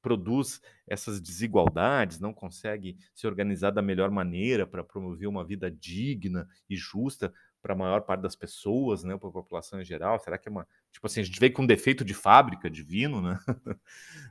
produz 0.04 0.62
essas 0.86 1.20
desigualdades, 1.20 2.20
não 2.20 2.34
consegue 2.34 2.98
se 3.16 3.26
organizar 3.26 3.72
da 3.72 3.82
melhor 3.82 4.12
maneira 4.12 4.68
para 4.68 4.84
promover 4.84 5.28
uma 5.28 5.46
vida 5.46 5.72
digna 5.72 6.48
e 6.70 6.76
justa 6.76 7.34
para 7.62 7.74
a 7.74 7.78
maior 7.78 8.02
parte 8.02 8.22
das 8.22 8.36
pessoas, 8.36 9.06
né, 9.06 9.18
para 9.18 9.30
a 9.30 9.32
população 9.32 9.80
em 9.80 9.86
geral? 9.86 10.20
Será 10.20 10.38
que 10.38 10.50
é 10.50 10.52
uma 10.52 10.68
tipo 10.92 11.08
assim 11.08 11.22
a 11.22 11.24
gente 11.24 11.40
veio 11.40 11.54
com 11.54 11.64
um 11.64 11.68
defeito 11.68 12.04
de 12.04 12.14
fábrica 12.14 12.70
divino, 12.70 13.22
né? 13.22 13.40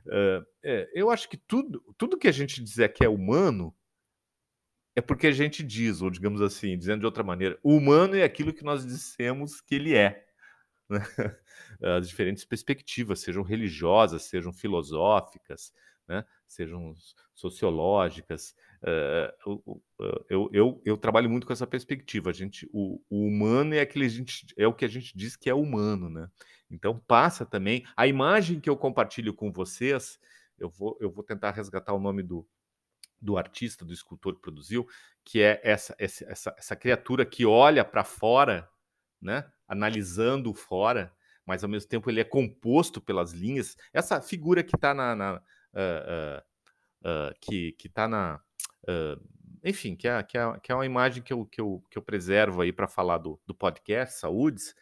uh, 0.05 0.45
é, 0.61 0.89
eu 0.93 1.09
acho 1.09 1.27
que 1.27 1.35
tudo 1.35 1.83
tudo 1.97 2.17
que 2.17 2.27
a 2.27 2.31
gente 2.31 2.63
dizer 2.63 2.93
que 2.93 3.03
é 3.03 3.09
humano 3.09 3.75
é 4.95 5.01
porque 5.01 5.25
a 5.25 5.31
gente 5.31 5.63
diz, 5.63 6.03
ou 6.03 6.11
digamos 6.11 6.39
assim, 6.39 6.77
dizendo 6.77 6.99
de 6.99 7.05
outra 7.07 7.23
maneira, 7.23 7.57
o 7.63 7.75
humano 7.75 8.15
é 8.15 8.23
aquilo 8.23 8.53
que 8.53 8.63
nós 8.63 8.85
dissemos 8.85 9.59
que 9.59 9.73
ele 9.73 9.95
é. 9.95 10.23
Né? 10.89 10.99
As 11.97 12.07
diferentes 12.07 12.45
perspectivas, 12.45 13.19
sejam 13.19 13.43
religiosas, 13.43 14.23
sejam 14.23 14.53
filosóficas, 14.53 15.73
né? 16.07 16.25
sejam 16.47 16.93
sociológicas. 17.33 18.55
Uh, 18.81 19.81
eu, 20.29 20.49
eu, 20.51 20.81
eu, 20.85 20.97
trabalho 20.97 21.29
muito 21.29 21.47
com 21.47 21.53
essa 21.53 21.65
perspectiva. 21.65 22.29
A 22.29 22.33
gente, 22.33 22.69
o, 22.73 23.01
o, 23.09 23.25
humano 23.25 23.73
é 23.73 23.79
aquele 23.79 24.09
gente, 24.09 24.45
é 24.57 24.67
o 24.67 24.73
que 24.73 24.85
a 24.85 24.89
gente 24.89 25.17
diz 25.17 25.35
que 25.35 25.49
é 25.49 25.53
humano, 25.53 26.09
né? 26.09 26.29
Então 26.69 26.99
passa 27.07 27.45
também 27.45 27.85
a 27.95 28.07
imagem 28.07 28.59
que 28.59 28.69
eu 28.69 28.75
compartilho 28.75 29.33
com 29.33 29.51
vocês. 29.51 30.19
Eu 30.57 30.69
vou, 30.69 30.97
eu 30.99 31.09
vou 31.09 31.23
tentar 31.23 31.51
resgatar 31.51 31.93
o 31.93 31.99
nome 31.99 32.23
do, 32.23 32.47
do 33.21 33.37
artista, 33.37 33.85
do 33.85 33.93
escultor 33.93 34.35
que 34.35 34.41
produziu, 34.41 34.87
que 35.23 35.41
é 35.41 35.61
essa, 35.63 35.95
essa, 35.97 36.25
essa, 36.25 36.55
essa 36.57 36.75
criatura 36.75 37.25
que 37.25 37.45
olha 37.45 37.85
para 37.85 38.03
fora, 38.03 38.69
né? 39.21 39.49
Analisando 39.67 40.53
fora, 40.53 41.13
mas 41.45 41.63
ao 41.63 41.69
mesmo 41.69 41.89
tempo 41.89 42.09
ele 42.09 42.19
é 42.19 42.23
composto 42.23 43.01
pelas 43.01 43.31
linhas. 43.31 43.77
Essa 43.93 44.21
figura 44.21 44.63
que 44.63 44.75
está 44.75 44.93
na. 44.93 45.15
na 45.15 45.33
uh, 45.35 45.39
uh, 47.05 47.29
uh, 47.29 47.35
que 47.39 47.75
está 47.83 48.07
na. 48.07 48.39
enfim, 49.63 49.95
que 49.95 50.07
é, 50.07 50.23
que, 50.23 50.37
é, 50.37 50.59
que 50.61 50.71
é 50.71 50.75
uma 50.75 50.85
imagem 50.85 51.23
que 51.23 51.33
eu, 51.33 51.45
que 51.45 51.59
eu, 51.59 51.83
que 51.89 51.97
eu 51.97 52.01
preservo 52.01 52.61
aí 52.61 52.71
para 52.71 52.87
falar 52.87 53.17
do, 53.17 53.39
do 53.45 53.53
podcast 53.53 54.19
Saúdes 54.19 54.75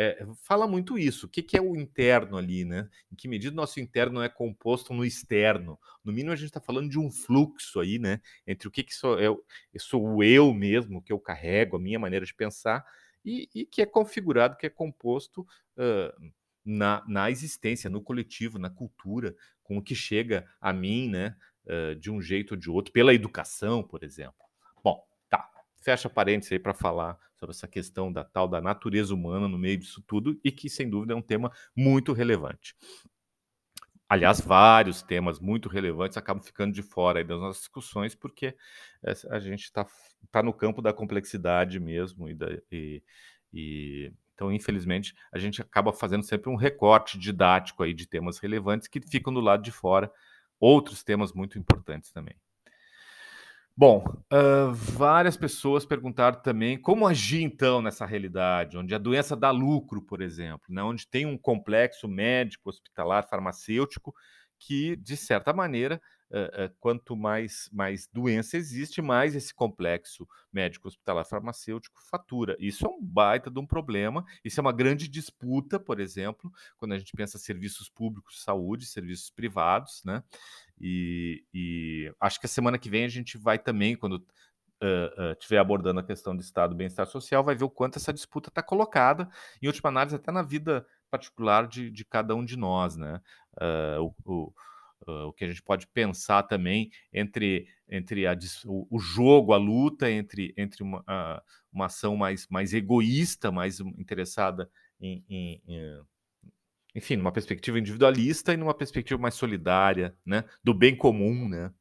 é, 0.00 0.24
fala 0.44 0.68
muito 0.68 0.96
isso. 0.96 1.26
O 1.26 1.28
que, 1.28 1.42
que, 1.42 1.56
é 1.56 1.60
o 1.60 1.74
interno 1.74 2.36
ali, 2.36 2.64
né? 2.64 2.88
Em 3.10 3.16
que 3.16 3.26
medida 3.26 3.52
o 3.52 3.56
nosso 3.56 3.80
interno 3.80 4.22
é 4.22 4.28
composto 4.28 4.94
no 4.94 5.04
externo? 5.04 5.76
No 6.04 6.12
mínimo, 6.12 6.32
a 6.32 6.36
gente 6.36 6.46
está 6.46 6.60
falando 6.60 6.88
de 6.88 7.00
um 7.00 7.10
fluxo 7.10 7.80
aí, 7.80 7.98
né? 7.98 8.20
Entre 8.46 8.68
o 8.68 8.70
que, 8.70 8.84
que 8.84 8.94
sou 8.94 9.18
eu, 9.18 9.44
sou 9.76 10.06
o 10.06 10.22
eu 10.22 10.54
mesmo, 10.54 11.02
que 11.02 11.12
eu 11.12 11.18
carrego, 11.18 11.76
a 11.76 11.80
minha 11.80 11.98
maneira 11.98 12.24
de 12.24 12.32
pensar, 12.32 12.84
e, 13.24 13.48
e 13.54 13.66
que 13.66 13.82
é 13.82 13.86
configurado, 13.86 14.56
que 14.56 14.66
é 14.66 14.70
composto 14.70 15.42
uh, 15.76 16.32
na, 16.64 17.02
na 17.06 17.30
existência, 17.30 17.88
no 17.88 18.02
coletivo, 18.02 18.58
na 18.58 18.70
cultura, 18.70 19.34
com 19.62 19.78
o 19.78 19.82
que 19.82 19.94
chega 19.94 20.46
a 20.60 20.72
mim, 20.72 21.08
né? 21.08 21.36
Uh, 21.66 21.94
de 21.96 22.10
um 22.10 22.20
jeito 22.20 22.52
ou 22.52 22.56
de 22.56 22.70
outro, 22.70 22.92
pela 22.92 23.12
educação, 23.12 23.82
por 23.82 24.02
exemplo. 24.02 24.46
Bom, 24.82 25.04
tá. 25.28 25.50
Fecha 25.80 26.08
parênteses 26.08 26.52
aí 26.52 26.58
para 26.58 26.72
falar 26.72 27.18
sobre 27.34 27.54
essa 27.54 27.68
questão 27.68 28.10
da 28.10 28.24
tal 28.24 28.48
da 28.48 28.60
natureza 28.60 29.14
humana 29.14 29.46
no 29.46 29.58
meio 29.58 29.78
disso 29.78 30.02
tudo 30.06 30.40
e 30.42 30.50
que, 30.50 30.70
sem 30.70 30.88
dúvida, 30.88 31.12
é 31.12 31.16
um 31.16 31.22
tema 31.22 31.52
muito 31.76 32.14
relevante. 32.14 32.74
Aliás, 34.08 34.40
vários 34.40 35.02
temas 35.02 35.38
muito 35.38 35.68
relevantes 35.68 36.16
acabam 36.16 36.42
ficando 36.42 36.72
de 36.72 36.82
fora 36.82 37.22
das 37.22 37.38
nossas 37.38 37.58
discussões, 37.58 38.14
porque 38.14 38.56
a 39.30 39.38
gente 39.38 39.64
está 39.64 39.86
tá 40.32 40.42
no 40.42 40.52
campo 40.52 40.80
da 40.80 40.92
complexidade 40.94 41.78
mesmo. 41.78 42.28
E, 42.28 42.34
da, 42.34 42.46
e, 42.72 43.02
e, 43.52 44.12
então, 44.34 44.50
infelizmente, 44.50 45.14
a 45.30 45.38
gente 45.38 45.60
acaba 45.60 45.92
fazendo 45.92 46.22
sempre 46.22 46.48
um 46.48 46.56
recorte 46.56 47.18
didático 47.18 47.82
aí 47.82 47.92
de 47.92 48.06
temas 48.06 48.38
relevantes 48.38 48.88
que 48.88 49.00
ficam 49.00 49.32
do 49.32 49.40
lado 49.40 49.62
de 49.62 49.72
fora, 49.72 50.10
outros 50.58 51.04
temas 51.04 51.32
muito 51.32 51.58
importantes 51.58 52.10
também. 52.10 52.34
Bom, 53.80 54.02
uh, 54.32 54.72
várias 54.74 55.36
pessoas 55.36 55.86
perguntaram 55.86 56.42
também 56.42 56.76
como 56.76 57.06
agir 57.06 57.44
então 57.44 57.80
nessa 57.80 58.04
realidade, 58.04 58.76
onde 58.76 58.92
a 58.92 58.98
doença 58.98 59.36
dá 59.36 59.52
lucro, 59.52 60.02
por 60.02 60.20
exemplo, 60.20 60.66
né? 60.68 60.82
onde 60.82 61.06
tem 61.06 61.24
um 61.24 61.38
complexo 61.38 62.08
médico, 62.08 62.70
hospitalar, 62.70 63.28
farmacêutico, 63.28 64.12
que, 64.58 64.96
de 64.96 65.16
certa 65.16 65.52
maneira, 65.52 66.02
uh, 66.30 66.64
uh, 66.64 66.74
quanto 66.80 67.16
mais, 67.16 67.68
mais 67.72 68.06
doença 68.06 68.56
existe, 68.56 69.00
mais 69.00 69.34
esse 69.34 69.54
complexo 69.54 70.26
médico, 70.52 70.88
hospitalar, 70.88 71.24
farmacêutico 71.24 72.00
fatura. 72.10 72.56
Isso 72.58 72.86
é 72.86 72.88
um 72.88 73.02
baita 73.02 73.50
de 73.50 73.58
um 73.58 73.66
problema, 73.66 74.24
isso 74.44 74.60
é 74.60 74.62
uma 74.62 74.72
grande 74.72 75.08
disputa, 75.08 75.78
por 75.78 76.00
exemplo, 76.00 76.52
quando 76.76 76.92
a 76.92 76.98
gente 76.98 77.12
pensa 77.16 77.38
serviços 77.38 77.88
públicos 77.88 78.34
de 78.34 78.40
saúde, 78.40 78.86
serviços 78.86 79.30
privados, 79.30 80.02
né? 80.04 80.22
E, 80.80 81.44
e, 81.52 82.12
acho 82.20 82.38
que 82.38 82.46
a 82.46 82.48
semana 82.48 82.78
que 82.78 82.88
vem 82.88 83.04
a 83.04 83.08
gente 83.08 83.36
vai 83.36 83.58
também, 83.58 83.96
quando 83.96 84.24
uh, 84.82 85.32
uh, 85.32 85.34
tiver 85.38 85.58
abordando 85.58 86.00
a 86.00 86.04
questão 86.04 86.36
do 86.36 86.42
Estado 86.42 86.70
do 86.70 86.76
bem-estar 86.76 87.06
social, 87.06 87.42
vai 87.42 87.54
ver 87.54 87.64
o 87.64 87.70
quanto 87.70 87.98
essa 87.98 88.12
disputa 88.12 88.48
está 88.48 88.62
colocada, 88.62 89.28
em 89.60 89.66
última 89.66 89.88
análise, 89.88 90.16
até 90.16 90.30
na 90.30 90.42
vida 90.42 90.86
particular 91.10 91.66
de, 91.66 91.90
de 91.90 92.04
cada 92.04 92.34
um 92.34 92.44
de 92.44 92.56
nós, 92.56 92.96
né? 92.96 93.20
Uh, 93.60 94.14
o, 94.24 94.32
o, 94.32 94.52
o, 95.10 95.32
que 95.32 95.44
a 95.44 95.48
gente 95.48 95.62
pode 95.62 95.86
pensar 95.88 96.42
também 96.44 96.90
entre, 97.12 97.66
entre 97.88 98.26
a, 98.26 98.36
o, 98.66 98.98
jogo, 98.98 99.52
a 99.52 99.56
luta 99.56 100.10
entre, 100.10 100.54
entre 100.56 100.82
uma, 100.82 101.02
uma 101.72 101.86
ação 101.86 102.16
mais, 102.16 102.46
mais 102.48 102.72
egoísta, 102.72 103.50
mais 103.50 103.80
interessada 103.80 104.70
em, 105.00 105.24
em, 105.28 105.62
em 105.66 106.02
enfim, 106.94 107.16
numa 107.16 107.32
perspectiva 107.32 107.78
individualista 107.78 108.52
e 108.52 108.56
numa 108.56 108.74
perspectiva 108.74 109.20
mais 109.20 109.34
solidária, 109.34 110.16
né, 110.26 110.44
do 110.64 110.74
bem 110.74 110.96
comum, 110.96 111.48
né, 111.48 111.72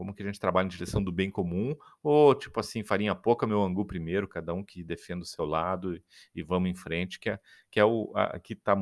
como 0.00 0.14
que 0.14 0.22
a 0.22 0.26
gente 0.26 0.40
trabalha 0.40 0.64
em 0.64 0.70
direção 0.70 1.04
do 1.04 1.12
bem 1.12 1.30
comum, 1.30 1.76
ou 2.02 2.34
tipo 2.34 2.58
assim, 2.58 2.82
farinha 2.82 3.14
pouca, 3.14 3.46
meu 3.46 3.62
angu 3.62 3.84
primeiro, 3.84 4.26
cada 4.26 4.54
um 4.54 4.64
que 4.64 4.82
defenda 4.82 5.22
o 5.22 5.26
seu 5.26 5.44
lado 5.44 5.94
e, 5.94 6.02
e 6.34 6.42
vamos 6.42 6.70
em 6.70 6.74
frente, 6.74 7.20
que 7.20 7.28
é, 7.28 7.38
que 7.70 7.78
é 7.78 7.84
o 7.84 8.10
a, 8.16 8.38
que 8.38 8.54
está 8.54 8.74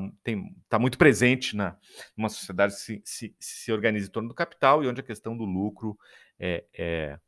tá 0.68 0.78
muito 0.78 0.96
presente 0.96 1.56
na 1.56 1.76
uma 2.16 2.28
sociedade 2.28 2.72
que 2.72 2.80
se, 2.80 3.02
se, 3.04 3.36
se 3.36 3.72
organiza 3.72 4.06
em 4.06 4.12
torno 4.12 4.28
do 4.28 4.34
capital 4.34 4.84
e 4.84 4.86
onde 4.86 5.00
a 5.00 5.04
questão 5.04 5.36
do 5.36 5.44
lucro 5.44 5.98
é, 6.38 6.64
é, 6.72 7.18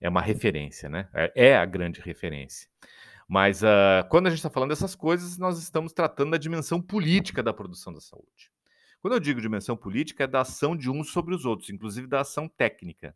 é 0.00 0.08
uma 0.08 0.22
referência, 0.22 0.88
né? 0.88 1.08
É, 1.12 1.32
é 1.48 1.56
a 1.56 1.64
grande 1.64 2.00
referência. 2.00 2.68
Mas 3.26 3.64
uh, 3.64 4.06
quando 4.10 4.28
a 4.28 4.30
gente 4.30 4.38
está 4.38 4.50
falando 4.50 4.70
dessas 4.70 4.94
coisas, 4.94 5.38
nós 5.38 5.58
estamos 5.58 5.92
tratando 5.92 6.30
da 6.30 6.38
dimensão 6.38 6.80
política 6.80 7.42
da 7.42 7.52
produção 7.52 7.92
da 7.92 8.00
saúde. 8.00 8.52
Quando 9.00 9.14
eu 9.14 9.20
digo 9.20 9.40
dimensão 9.40 9.76
política, 9.76 10.22
é 10.22 10.26
da 10.28 10.42
ação 10.42 10.76
de 10.76 10.88
uns 10.88 11.10
sobre 11.10 11.34
os 11.34 11.44
outros, 11.44 11.68
inclusive 11.68 12.06
da 12.06 12.20
ação 12.20 12.48
técnica. 12.48 13.12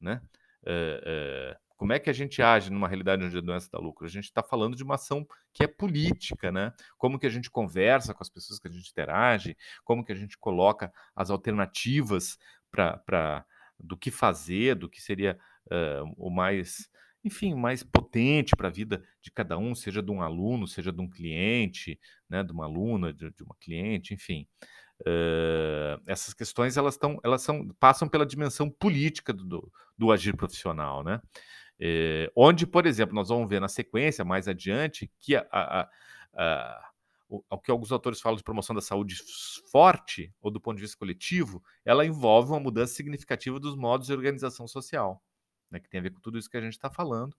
Né? 0.00 0.20
Uh, 0.62 1.54
uh, 1.54 1.68
como 1.76 1.92
é 1.92 1.98
que 2.00 2.10
a 2.10 2.12
gente 2.12 2.42
age 2.42 2.70
numa 2.70 2.88
realidade 2.88 3.24
onde 3.24 3.38
a 3.38 3.40
doença 3.40 3.68
dá 3.72 3.78
lucro? 3.78 4.04
A 4.04 4.10
gente 4.10 4.24
está 4.24 4.42
falando 4.42 4.76
de 4.76 4.82
uma 4.82 4.96
ação 4.96 5.24
que 5.54 5.62
é 5.62 5.68
política, 5.68 6.50
né? 6.50 6.72
Como 6.96 7.18
que 7.20 7.26
a 7.26 7.30
gente 7.30 7.48
conversa 7.48 8.12
com 8.12 8.22
as 8.22 8.28
pessoas 8.28 8.58
que 8.58 8.66
a 8.66 8.70
gente 8.70 8.90
interage, 8.90 9.56
como 9.84 10.04
que 10.04 10.10
a 10.10 10.16
gente 10.16 10.36
coloca 10.36 10.92
as 11.14 11.30
alternativas 11.30 12.36
para 12.68 13.46
do 13.78 13.96
que 13.96 14.10
fazer, 14.10 14.74
do 14.74 14.90
que 14.90 15.00
seria 15.00 15.38
uh, 15.66 16.12
o 16.16 16.30
mais 16.30 16.90
enfim, 17.24 17.54
mais 17.54 17.82
potente 17.82 18.56
para 18.56 18.68
a 18.68 18.70
vida 18.70 19.04
de 19.20 19.30
cada 19.30 19.58
um, 19.58 19.74
seja 19.74 20.02
de 20.02 20.10
um 20.10 20.22
aluno, 20.22 20.66
seja 20.66 20.92
de 20.92 21.00
um 21.00 21.08
cliente, 21.08 21.98
né, 22.28 22.42
de 22.42 22.52
uma 22.52 22.64
aluna, 22.64 23.12
de, 23.12 23.30
de 23.30 23.42
uma 23.42 23.56
cliente, 23.60 24.14
enfim. 24.14 24.46
Uh, 25.02 26.00
essas 26.06 26.34
questões 26.34 26.76
elas 26.76 26.94
estão, 26.94 27.18
elas 27.22 27.42
são, 27.42 27.68
passam 27.78 28.08
pela 28.08 28.26
dimensão 28.26 28.68
política 28.68 29.32
do, 29.32 29.70
do, 29.96 30.10
agir 30.10 30.36
profissional, 30.36 31.04
né? 31.04 31.20
Uh, 31.80 32.30
onde, 32.34 32.66
por 32.66 32.86
exemplo, 32.86 33.14
nós 33.14 33.28
vamos 33.28 33.48
ver 33.48 33.60
na 33.60 33.68
sequência 33.68 34.24
mais 34.24 34.48
adiante 34.48 35.08
que 35.20 35.36
a, 35.36 35.46
a, 35.52 35.88
a, 36.34 36.90
o, 37.28 37.44
o, 37.48 37.58
que 37.58 37.70
alguns 37.70 37.92
autores 37.92 38.20
falam 38.20 38.36
de 38.36 38.42
promoção 38.42 38.74
da 38.74 38.82
saúde 38.82 39.16
forte 39.70 40.32
ou 40.40 40.50
do 40.50 40.60
ponto 40.60 40.76
de 40.76 40.82
vista 40.82 40.98
coletivo, 40.98 41.62
ela 41.84 42.04
envolve 42.04 42.50
uma 42.50 42.58
mudança 42.58 42.94
significativa 42.94 43.60
dos 43.60 43.76
modos 43.76 44.08
de 44.08 44.12
organização 44.12 44.66
social 44.66 45.22
né, 45.70 45.78
que 45.78 45.88
tem 45.88 46.00
a 46.00 46.02
ver 46.02 46.10
com 46.10 46.20
tudo 46.20 46.38
isso 46.38 46.50
que 46.50 46.56
a 46.56 46.60
gente 46.60 46.72
está 46.72 46.90
falando, 46.90 47.36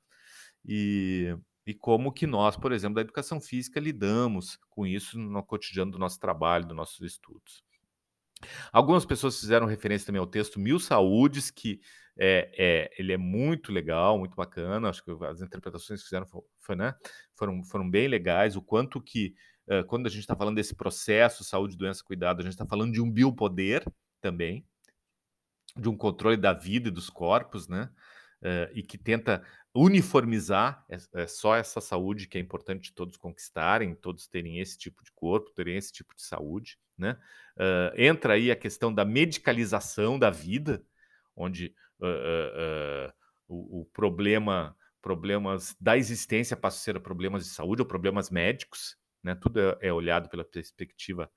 e, 0.65 1.35
e 1.69 1.73
como 1.75 2.11
que 2.11 2.25
nós, 2.25 2.57
por 2.57 2.71
exemplo, 2.71 2.95
da 2.95 3.01
educação 3.01 3.39
física, 3.39 3.79
lidamos 3.79 4.57
com 4.71 4.87
isso 4.87 5.19
no 5.19 5.43
cotidiano 5.43 5.91
do 5.91 5.99
nosso 5.99 6.19
trabalho, 6.19 6.65
dos 6.65 6.75
nossos 6.75 6.99
estudos. 7.01 7.63
Algumas 8.73 9.05
pessoas 9.05 9.39
fizeram 9.39 9.67
referência 9.67 10.07
também 10.07 10.19
ao 10.19 10.25
texto 10.25 10.59
Mil 10.59 10.79
Saúdes, 10.79 11.51
que 11.51 11.79
é, 12.17 12.49
é, 12.57 12.91
ele 12.97 13.13
é 13.13 13.17
muito 13.17 13.71
legal, 13.71 14.17
muito 14.17 14.35
bacana. 14.35 14.89
Acho 14.89 15.03
que 15.03 15.11
as 15.25 15.41
interpretações 15.41 15.99
que 15.99 16.05
fizeram 16.05 16.25
foi, 16.59 16.75
né, 16.75 16.95
foram, 17.35 17.63
foram 17.63 17.87
bem 17.87 18.07
legais. 18.07 18.55
O 18.55 18.63
quanto 18.63 18.99
que, 18.99 19.35
uh, 19.67 19.85
quando 19.85 20.07
a 20.07 20.09
gente 20.09 20.21
está 20.21 20.35
falando 20.35 20.55
desse 20.55 20.73
processo, 20.73 21.43
saúde, 21.43 21.77
doença, 21.77 22.03
cuidado, 22.03 22.39
a 22.39 22.43
gente 22.43 22.53
está 22.53 22.65
falando 22.65 22.93
de 22.93 22.99
um 22.99 23.11
biopoder 23.11 23.85
também, 24.19 24.65
de 25.77 25.87
um 25.87 25.95
controle 25.95 26.35
da 26.35 26.51
vida 26.51 26.87
e 26.87 26.91
dos 26.91 27.11
corpos, 27.11 27.67
né? 27.67 27.91
uh, 28.41 28.71
e 28.73 28.83
que 28.83 28.97
tenta 28.97 29.43
uniformizar 29.73 30.83
é, 30.89 30.97
é 31.21 31.27
só 31.27 31.55
essa 31.55 31.79
saúde 31.79 32.27
que 32.27 32.37
é 32.37 32.41
importante 32.41 32.93
todos 32.93 33.17
conquistarem, 33.17 33.95
todos 33.95 34.27
terem 34.27 34.59
esse 34.59 34.77
tipo 34.77 35.03
de 35.03 35.11
corpo, 35.11 35.51
terem 35.51 35.77
esse 35.77 35.91
tipo 35.91 36.15
de 36.15 36.23
saúde, 36.23 36.77
né? 36.97 37.17
Uh, 37.55 37.93
entra 37.95 38.33
aí 38.33 38.51
a 38.51 38.55
questão 38.55 38.93
da 38.93 39.05
medicalização 39.05 40.17
da 40.17 40.29
vida, 40.29 40.83
onde 41.35 41.73
uh, 41.99 43.13
o, 43.47 43.81
o, 43.81 43.85
problema, 43.85 44.75
problemas 45.01 45.75
da 45.79 45.97
existência 45.97 46.57
passam 46.57 46.79
a 46.79 46.83
ser 46.83 46.99
problemas 47.01 47.43
de 47.43 47.51
saúde 47.51 47.81
ou 47.81 47.87
problemas 47.87 48.29
médicos, 48.29 48.97
né? 49.23 49.35
Tudo 49.35 49.59
é, 49.59 49.77
é 49.81 49.93
olhado 49.93 50.29
pela 50.29 50.43
perspectiva 50.43 51.29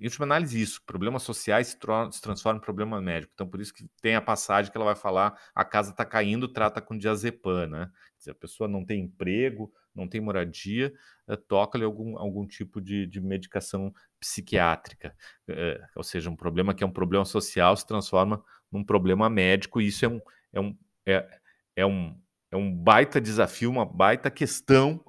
em 0.00 0.04
última 0.04 0.26
análise, 0.26 0.60
isso. 0.60 0.80
Problemas 0.86 1.24
sociais 1.24 1.68
se, 1.68 1.78
se 2.12 2.22
transformam 2.22 2.58
em 2.58 2.64
problema 2.64 3.00
médico. 3.00 3.32
Então, 3.34 3.48
por 3.48 3.60
isso 3.60 3.74
que 3.74 3.84
tem 4.00 4.14
a 4.14 4.20
passagem 4.20 4.70
que 4.70 4.78
ela 4.78 4.84
vai 4.84 4.94
falar: 4.94 5.36
a 5.54 5.64
casa 5.64 5.90
está 5.90 6.04
caindo, 6.04 6.46
trata 6.46 6.80
com 6.80 6.96
diazepam, 6.96 7.66
né? 7.66 7.90
Se 8.16 8.30
a 8.30 8.34
pessoa 8.34 8.68
não 8.68 8.84
tem 8.84 9.02
emprego, 9.02 9.72
não 9.94 10.08
tem 10.08 10.20
moradia, 10.20 10.92
é, 11.26 11.36
toca-lhe 11.36 11.84
algum, 11.84 12.16
algum 12.16 12.46
tipo 12.46 12.80
de, 12.80 13.06
de 13.06 13.20
medicação 13.20 13.92
psiquiátrica. 14.20 15.14
É, 15.48 15.80
ou 15.96 16.04
seja, 16.04 16.30
um 16.30 16.36
problema 16.36 16.74
que 16.74 16.84
é 16.84 16.86
um 16.86 16.92
problema 16.92 17.24
social 17.24 17.76
se 17.76 17.86
transforma 17.86 18.42
num 18.70 18.84
problema 18.84 19.28
médico, 19.28 19.80
e 19.80 19.88
isso 19.88 20.04
é 20.04 20.08
um, 20.08 20.20
é 20.52 20.60
um, 20.60 20.78
é, 21.06 21.40
é 21.74 21.86
um, 21.86 22.20
é 22.52 22.56
um 22.56 22.72
baita 22.72 23.20
desafio, 23.20 23.70
uma 23.70 23.84
baita 23.84 24.30
questão 24.30 25.04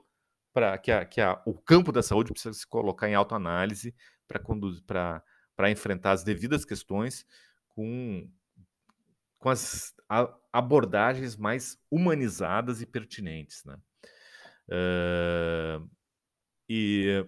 para 0.52 0.78
que, 0.80 0.92
a, 0.92 1.06
que 1.06 1.22
a, 1.22 1.40
o 1.46 1.54
campo 1.54 1.92
da 1.92 2.02
saúde 2.02 2.32
precisa 2.32 2.54
se 2.54 2.68
colocar 2.68 3.08
em 3.08 3.16
autoanálise 3.16 3.94
para 4.86 5.72
enfrentar 5.72 6.12
as 6.12 6.24
devidas 6.24 6.64
questões 6.64 7.26
com, 7.70 8.30
com 9.38 9.50
as 9.50 9.94
abordagens 10.54 11.36
mais 11.36 11.78
humanizadas 11.92 12.82
e 12.82 12.86
pertinentes. 12.86 13.66
Né? 13.66 13.78
Uh, 14.70 15.90
e, 16.70 17.26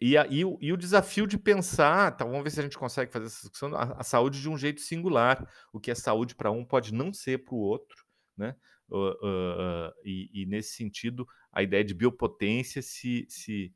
e, 0.00 0.16
a, 0.16 0.26
e, 0.26 0.44
o, 0.44 0.58
e, 0.60 0.72
o, 0.72 0.76
desafio 0.76 1.26
de 1.26 1.36
pensar, 1.36 2.16
tá, 2.16 2.24
vamos 2.24 2.44
ver 2.44 2.50
se 2.50 2.60
a 2.60 2.62
gente 2.62 2.78
consegue 2.78 3.12
fazer 3.12 3.26
essa 3.26 3.40
discussão, 3.40 3.74
a, 3.74 4.00
a 4.00 4.04
saúde 4.04 4.40
de 4.40 4.48
um 4.48 4.56
jeito 4.56 4.80
singular. 4.80 5.48
O 5.72 5.80
que 5.80 5.90
é 5.90 5.94
saúde 5.94 6.34
para 6.34 6.50
um 6.50 6.64
pode 6.64 6.94
não 6.94 7.12
ser 7.12 7.44
para 7.44 7.54
o 7.54 7.58
outro. 7.58 8.04
Né? 8.36 8.54
Uh, 8.88 9.10
uh, 9.10 9.92
e, 10.04 10.30
e, 10.32 10.46
nesse 10.46 10.74
sentido, 10.74 11.26
a 11.52 11.62
ideia 11.62 11.84
de 11.84 11.94
biopotência 11.94 12.82
se, 12.82 13.26
se, 13.28 13.72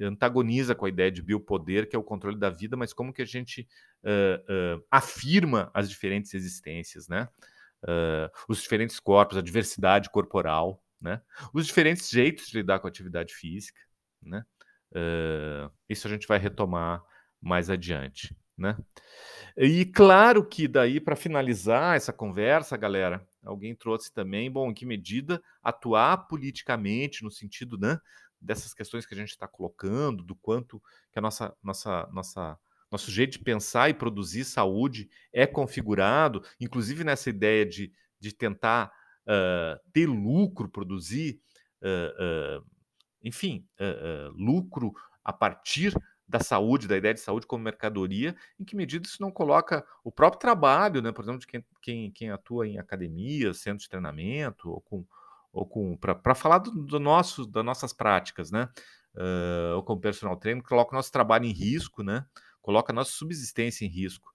antagoniza 0.00 0.74
com 0.74 0.86
a 0.86 0.88
ideia 0.88 1.10
de 1.10 1.22
biopoder, 1.22 1.88
que 1.88 1.96
é 1.96 1.98
o 1.98 2.02
controle 2.02 2.38
da 2.38 2.50
vida, 2.50 2.76
mas 2.76 2.92
como 2.92 3.12
que 3.12 3.22
a 3.22 3.26
gente 3.26 3.68
uh, 4.02 4.78
uh, 4.78 4.84
afirma 4.90 5.70
as 5.74 5.88
diferentes 5.88 6.34
existências, 6.34 7.08
né? 7.08 7.28
Uh, 7.82 8.30
os 8.48 8.62
diferentes 8.62 8.98
corpos, 8.98 9.36
a 9.36 9.42
diversidade 9.42 10.08
corporal, 10.10 10.82
né? 11.00 11.20
Os 11.52 11.66
diferentes 11.66 12.08
jeitos 12.08 12.46
de 12.46 12.58
lidar 12.58 12.78
com 12.78 12.86
a 12.86 12.90
atividade 12.90 13.34
física, 13.34 13.80
né? 14.22 14.44
isso 15.88 16.06
a 16.06 16.10
gente 16.10 16.28
vai 16.28 16.38
retomar 16.38 17.02
mais 17.42 17.68
adiante, 17.68 18.32
né? 18.56 18.76
E 19.56 19.84
claro 19.84 20.44
que 20.46 20.68
daí, 20.68 21.00
para 21.00 21.16
finalizar 21.16 21.96
essa 21.96 22.12
conversa, 22.12 22.76
galera, 22.76 23.26
alguém 23.44 23.74
trouxe 23.74 24.12
também, 24.12 24.50
bom, 24.50 24.70
em 24.70 24.74
que 24.74 24.86
medida 24.86 25.42
atuar 25.62 26.28
politicamente 26.28 27.22
no 27.22 27.30
sentido, 27.30 27.76
né? 27.76 27.98
Dessas 28.44 28.74
questões 28.74 29.06
que 29.06 29.14
a 29.14 29.16
gente 29.16 29.30
está 29.30 29.48
colocando, 29.48 30.22
do 30.22 30.34
quanto 30.34 30.80
que 31.10 31.18
a 31.18 31.22
nossa, 31.22 31.56
nossa, 31.62 32.08
nossa, 32.12 32.58
nosso 32.90 33.10
jeito 33.10 33.32
de 33.32 33.38
pensar 33.38 33.88
e 33.88 33.94
produzir 33.94 34.44
saúde 34.44 35.08
é 35.32 35.46
configurado, 35.46 36.44
inclusive 36.60 37.02
nessa 37.02 37.30
ideia 37.30 37.64
de, 37.64 37.92
de 38.20 38.32
tentar 38.32 38.92
uh, 39.26 39.80
ter 39.92 40.06
lucro, 40.06 40.68
produzir, 40.68 41.40
uh, 41.82 42.60
uh, 42.60 42.66
enfim, 43.22 43.66
lucro 44.36 44.92
a 45.24 45.32
partir 45.32 45.94
da 46.28 46.40
saúde, 46.40 46.86
da 46.86 46.96
ideia 46.96 47.14
de 47.14 47.20
saúde 47.20 47.46
como 47.46 47.64
mercadoria, 47.64 48.36
em 48.58 48.64
que 48.64 48.76
medida 48.76 49.06
isso 49.06 49.20
não 49.20 49.30
coloca 49.30 49.84
o 50.02 50.12
próprio 50.12 50.40
trabalho, 50.40 51.00
né, 51.00 51.10
por 51.10 51.22
exemplo, 51.22 51.40
de 51.40 51.46
quem, 51.46 51.64
quem, 51.80 52.10
quem 52.10 52.30
atua 52.30 52.66
em 52.66 52.78
academia, 52.78 53.54
centro 53.54 53.82
de 53.82 53.88
treinamento, 53.88 54.70
ou 54.70 54.80
com 54.82 55.06
ou 55.54 55.64
com 55.64 55.96
para 55.96 56.34
falar 56.34 56.58
do, 56.58 56.70
do, 56.72 56.98
nosso 56.98 57.46
das 57.46 57.64
nossas 57.64 57.92
práticas, 57.92 58.50
né? 58.50 58.68
Uh, 59.14 59.76
ou 59.76 59.82
como 59.84 60.00
personal 60.00 60.36
trainer, 60.36 60.62
coloca 60.64 60.92
o 60.92 60.96
nosso 60.96 61.12
trabalho 61.12 61.44
em 61.44 61.52
risco, 61.52 62.02
né? 62.02 62.26
Coloca 62.60 62.92
a 62.92 62.94
nossa 62.94 63.12
subsistência 63.12 63.84
em 63.84 63.88
risco. 63.88 64.28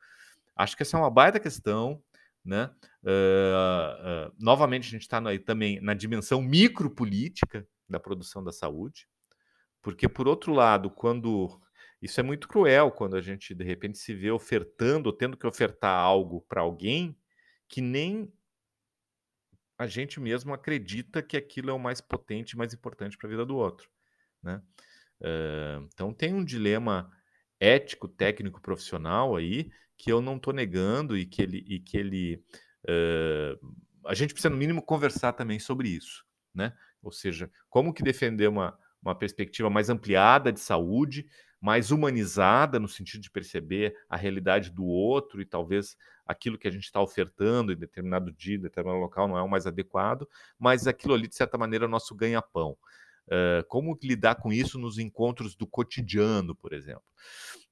Acho 0.56 0.78
que 0.78 0.84
essa 0.84 0.98
é 0.98 1.00
uma 1.00 1.10
baita 1.10 1.40
questão, 1.40 2.02
né? 2.44 2.72
Uh, 3.04 4.30
uh, 4.30 4.36
novamente 4.40 4.88
a 4.88 4.92
gente 4.92 5.02
está 5.02 5.22
também 5.46 5.82
na 5.82 5.94
dimensão 5.94 6.42
micropolítica 6.42 7.68
da 7.88 8.00
produção 8.00 8.42
da 8.42 8.54
saúde, 8.54 9.06
porque 9.82 10.08
por 10.08 10.28
outro 10.28 10.54
lado, 10.54 10.90
quando 10.90 11.60
isso 12.02 12.18
é 12.18 12.24
muito 12.24 12.48
cruel, 12.48 12.92
quando 12.92 13.18
a 13.18 13.22
gente 13.22 13.54
de 13.54 13.64
repente 13.66 13.98
se 13.98 14.14
vê 14.14 14.32
ofertando, 14.32 15.12
tendo 15.12 15.36
que 15.36 15.46
ofertar 15.46 15.94
algo 15.94 16.42
para 16.48 16.62
alguém 16.62 17.18
que 17.68 17.82
nem 17.82 18.32
a 19.80 19.88
gente 19.88 20.20
mesmo 20.20 20.54
acredita 20.54 21.24
que 21.24 21.38
aquilo 21.38 21.70
é 21.70 21.74
o 21.74 21.80
mais 21.80 22.02
potente, 22.02 22.58
mais 22.58 22.74
importante 22.74 23.18
para 23.18 23.28
a 23.28 23.30
vida 23.30 23.46
do 23.46 23.56
outro, 23.56 23.89
né? 24.44 24.62
Uh, 25.22 25.88
então 25.94 26.13
tem 26.13 26.34
um 26.34 26.44
dilema 26.44 27.10
ético, 27.60 28.08
técnico, 28.08 28.62
profissional 28.62 29.36
aí 29.36 29.72
que 29.98 30.12
eu 30.12 30.22
não 30.22 30.36
estou 30.36 30.54
negando 30.54 31.18
e 31.18 31.26
que 31.26 31.42
ele, 31.42 31.65
e 31.68 31.80
que 31.80 31.98
ele 31.98 32.44
uh, 32.86 33.76
a 34.06 34.13
gente 34.13 34.34
precisa 34.34 34.50
no 34.50 34.58
mínimo 34.58 34.82
conversar 34.82 35.32
também 35.34 35.60
sobre 35.60 35.88
isso, 35.88 36.26
né? 36.54 36.74
Ou 37.02 37.12
seja, 37.12 37.50
como 37.70 37.94
que 37.94 38.04
defender 38.04 38.50
uma, 38.50 38.78
uma 39.02 39.15
perspectiva 39.15 39.70
mais 39.70 39.89
ampliada 39.89 40.52
de 40.52 40.60
saúde, 40.60 41.26
mais 41.62 41.91
humanizada 41.91 42.80
no 42.80 42.88
sentido 42.88 43.22
de 43.22 43.30
perceber 43.30 43.95
a 44.08 44.15
realidade 44.15 44.69
do 44.72 44.86
outro 44.86 45.41
e 45.41 45.45
talvez 45.45 45.98
aquilo 46.26 46.58
que 46.58 46.67
a 46.67 46.72
gente 46.72 46.84
está 46.84 47.02
ofertando 47.02 47.74
em 47.74 47.76
determinado 47.76 48.32
dia, 48.32 48.56
em 48.56 48.62
determinado 48.62 49.02
local 49.02 49.28
não 49.28 49.38
é 49.38 49.41
o 49.41 49.50
mais 49.50 49.67
adequado, 49.67 50.28
mas 50.58 50.88
aquilo 50.88 51.13
ali, 51.13 51.28
de 51.28 51.36
certa 51.36 51.58
maneira, 51.58 51.86
é 51.86 51.88
o 51.88 51.91
nosso 51.91 52.15
ganha-pão. 52.15 52.78
Uh, 53.28 53.63
como 53.67 53.98
lidar 54.02 54.36
com 54.36 54.52
isso 54.52 54.80
nos 54.80 54.98
encontros 54.98 55.56
do 55.56 55.67
cotidiano, 55.67 56.56
por 56.56 56.74
exemplo? 56.74 57.04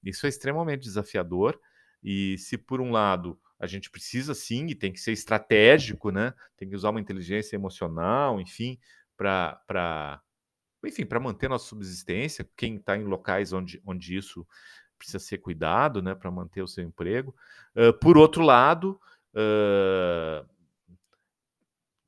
Isso 0.04 0.26
é 0.26 0.30
extremamente 0.30 0.84
desafiador 0.84 1.60
e 2.04 2.38
se 2.38 2.58
por 2.58 2.80
um 2.80 2.91
lado 2.91 3.39
a 3.60 3.65
gente 3.65 3.89
precisa 3.89 4.36
sim 4.36 4.67
e 4.67 4.76
tem 4.76 4.91
que 4.91 5.00
ser 5.00 5.13
estratégico, 5.13 6.12
né? 6.12 6.34
Tem 6.56 6.69
que 6.69 6.76
usar 6.76 6.91
uma 6.91 7.00
inteligência 7.02 7.56
emocional, 7.56 8.39
enfim, 8.39 8.78
para 9.15 10.21
enfim, 10.86 11.06
para 11.06 11.20
manter 11.20 11.50
nossa 11.50 11.66
subsistência, 11.66 12.50
quem 12.56 12.76
está 12.76 12.96
em 12.98 13.04
locais 13.04 13.54
onde, 13.54 13.82
onde 13.86 14.16
isso 14.16 14.46
precisa 14.98 15.20
ser 15.20 15.38
cuidado, 15.38 16.02
né, 16.02 16.16
para 16.16 16.32
manter 16.32 16.62
o 16.62 16.68
seu 16.68 16.84
emprego. 16.84 17.36
Uh, 17.76 17.94
por 17.94 18.18
outro 18.18 18.44
lado, 18.44 19.00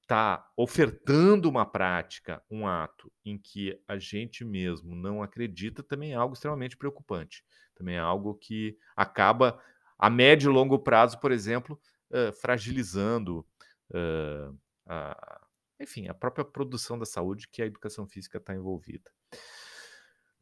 está 0.02 0.44
uh, 0.58 0.62
ofertando 0.62 1.48
uma 1.48 1.66
prática, 1.66 2.42
um 2.50 2.68
ato 2.68 3.12
em 3.24 3.38
que 3.38 3.80
a 3.88 3.98
gente 3.98 4.44
mesmo 4.44 4.96
não 4.96 5.22
acredita, 5.22 5.84
também 5.84 6.14
é 6.14 6.16
algo 6.16 6.34
extremamente 6.34 6.76
preocupante. 6.76 7.44
Também 7.76 7.96
é 7.96 8.00
algo 8.00 8.34
que 8.36 8.78
acaba, 8.96 9.62
a 9.98 10.10
médio 10.10 10.52
e 10.52 10.54
longo 10.54 10.80
prazo, 10.80 11.20
por 11.20 11.32
exemplo, 11.32 11.80
uh, 12.12 12.34
fragilizando 12.34 13.46
a 14.86 15.42
enfim, 15.80 16.08
a 16.08 16.14
própria 16.14 16.44
produção 16.44 16.98
da 16.98 17.06
saúde 17.06 17.48
que 17.48 17.62
a 17.62 17.66
educação 17.66 18.08
física 18.08 18.38
está 18.38 18.54
envolvida. 18.54 19.10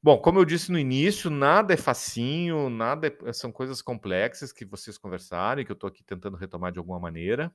Bom, 0.02 0.17
como 0.19 0.39
eu 0.39 0.45
disse 0.45 0.71
no 0.71 0.78
início, 0.78 1.30
nada 1.30 1.73
é 1.73 1.78
facinho, 1.78 2.69
nada 2.69 3.15
é, 3.26 3.34
são 3.34 3.52
coisas 3.52 3.82
complexas 3.82 4.54
que 4.54 4.63
vocês 4.63 4.97
conversaram 4.97 5.62
e 5.62 5.65
que 5.65 5.71
eu 5.71 5.76
estou 5.76 5.88
aqui 5.88 6.04
tentando 6.04 6.38
retomar 6.38 6.71
de 6.71 6.80
alguma 6.80 7.00
maneira. 7.00 7.52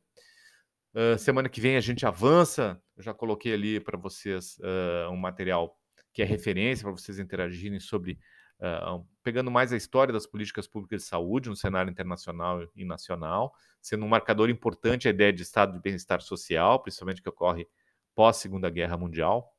Uh, 0.94 1.16
semana 1.18 1.48
que 1.48 1.60
vem 1.60 1.76
a 1.76 1.80
gente 1.80 2.04
avança. 2.04 2.80
Eu 2.96 3.02
já 3.02 3.14
coloquei 3.14 3.54
ali 3.54 3.80
para 3.80 3.96
vocês 3.96 4.58
uh, 4.58 5.10
um 5.10 5.16
material 5.16 5.78
que 6.12 6.20
é 6.20 6.24
referência 6.24 6.82
para 6.82 6.92
vocês 6.92 7.18
interagirem 7.18 7.80
sobre, 7.80 8.18
uh, 8.60 9.06
pegando 9.22 9.50
mais 9.50 9.72
a 9.72 9.76
história 9.76 10.12
das 10.12 10.26
políticas 10.26 10.66
públicas 10.66 11.02
de 11.02 11.08
saúde 11.08 11.48
no 11.48 11.56
cenário 11.56 11.90
internacional 11.90 12.68
e 12.74 12.84
nacional, 12.84 13.54
sendo 13.80 14.04
um 14.04 14.08
marcador 14.08 14.50
importante 14.50 15.06
a 15.08 15.10
ideia 15.10 15.32
de 15.32 15.42
estado 15.42 15.74
de 15.74 15.80
bem-estar 15.80 16.20
social, 16.20 16.82
principalmente 16.82 17.22
que 17.22 17.28
ocorre 17.28 17.66
pós 18.14 18.36
Segunda 18.36 18.68
Guerra 18.68 18.96
Mundial. 18.96 19.54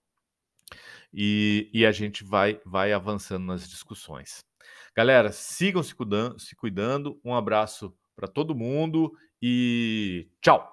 E, 1.14 1.70
e, 1.74 1.86
a 1.86 1.92
gente 1.92 2.24
vai, 2.24 2.60
vai 2.66 2.92
avançando 2.92 3.46
nas 3.46 3.70
discussões. 3.70 4.44
Galera, 4.96 5.32
sigam 5.32 5.84
se 5.84 5.94
cuidando, 5.94 6.40
se 6.40 6.56
cuidando. 6.56 7.20
Um 7.24 7.36
abraço 7.36 7.96
para 8.16 8.28
todo 8.28 8.56
mundo 8.56 9.14
e 9.42 10.28
tchau! 10.42 10.73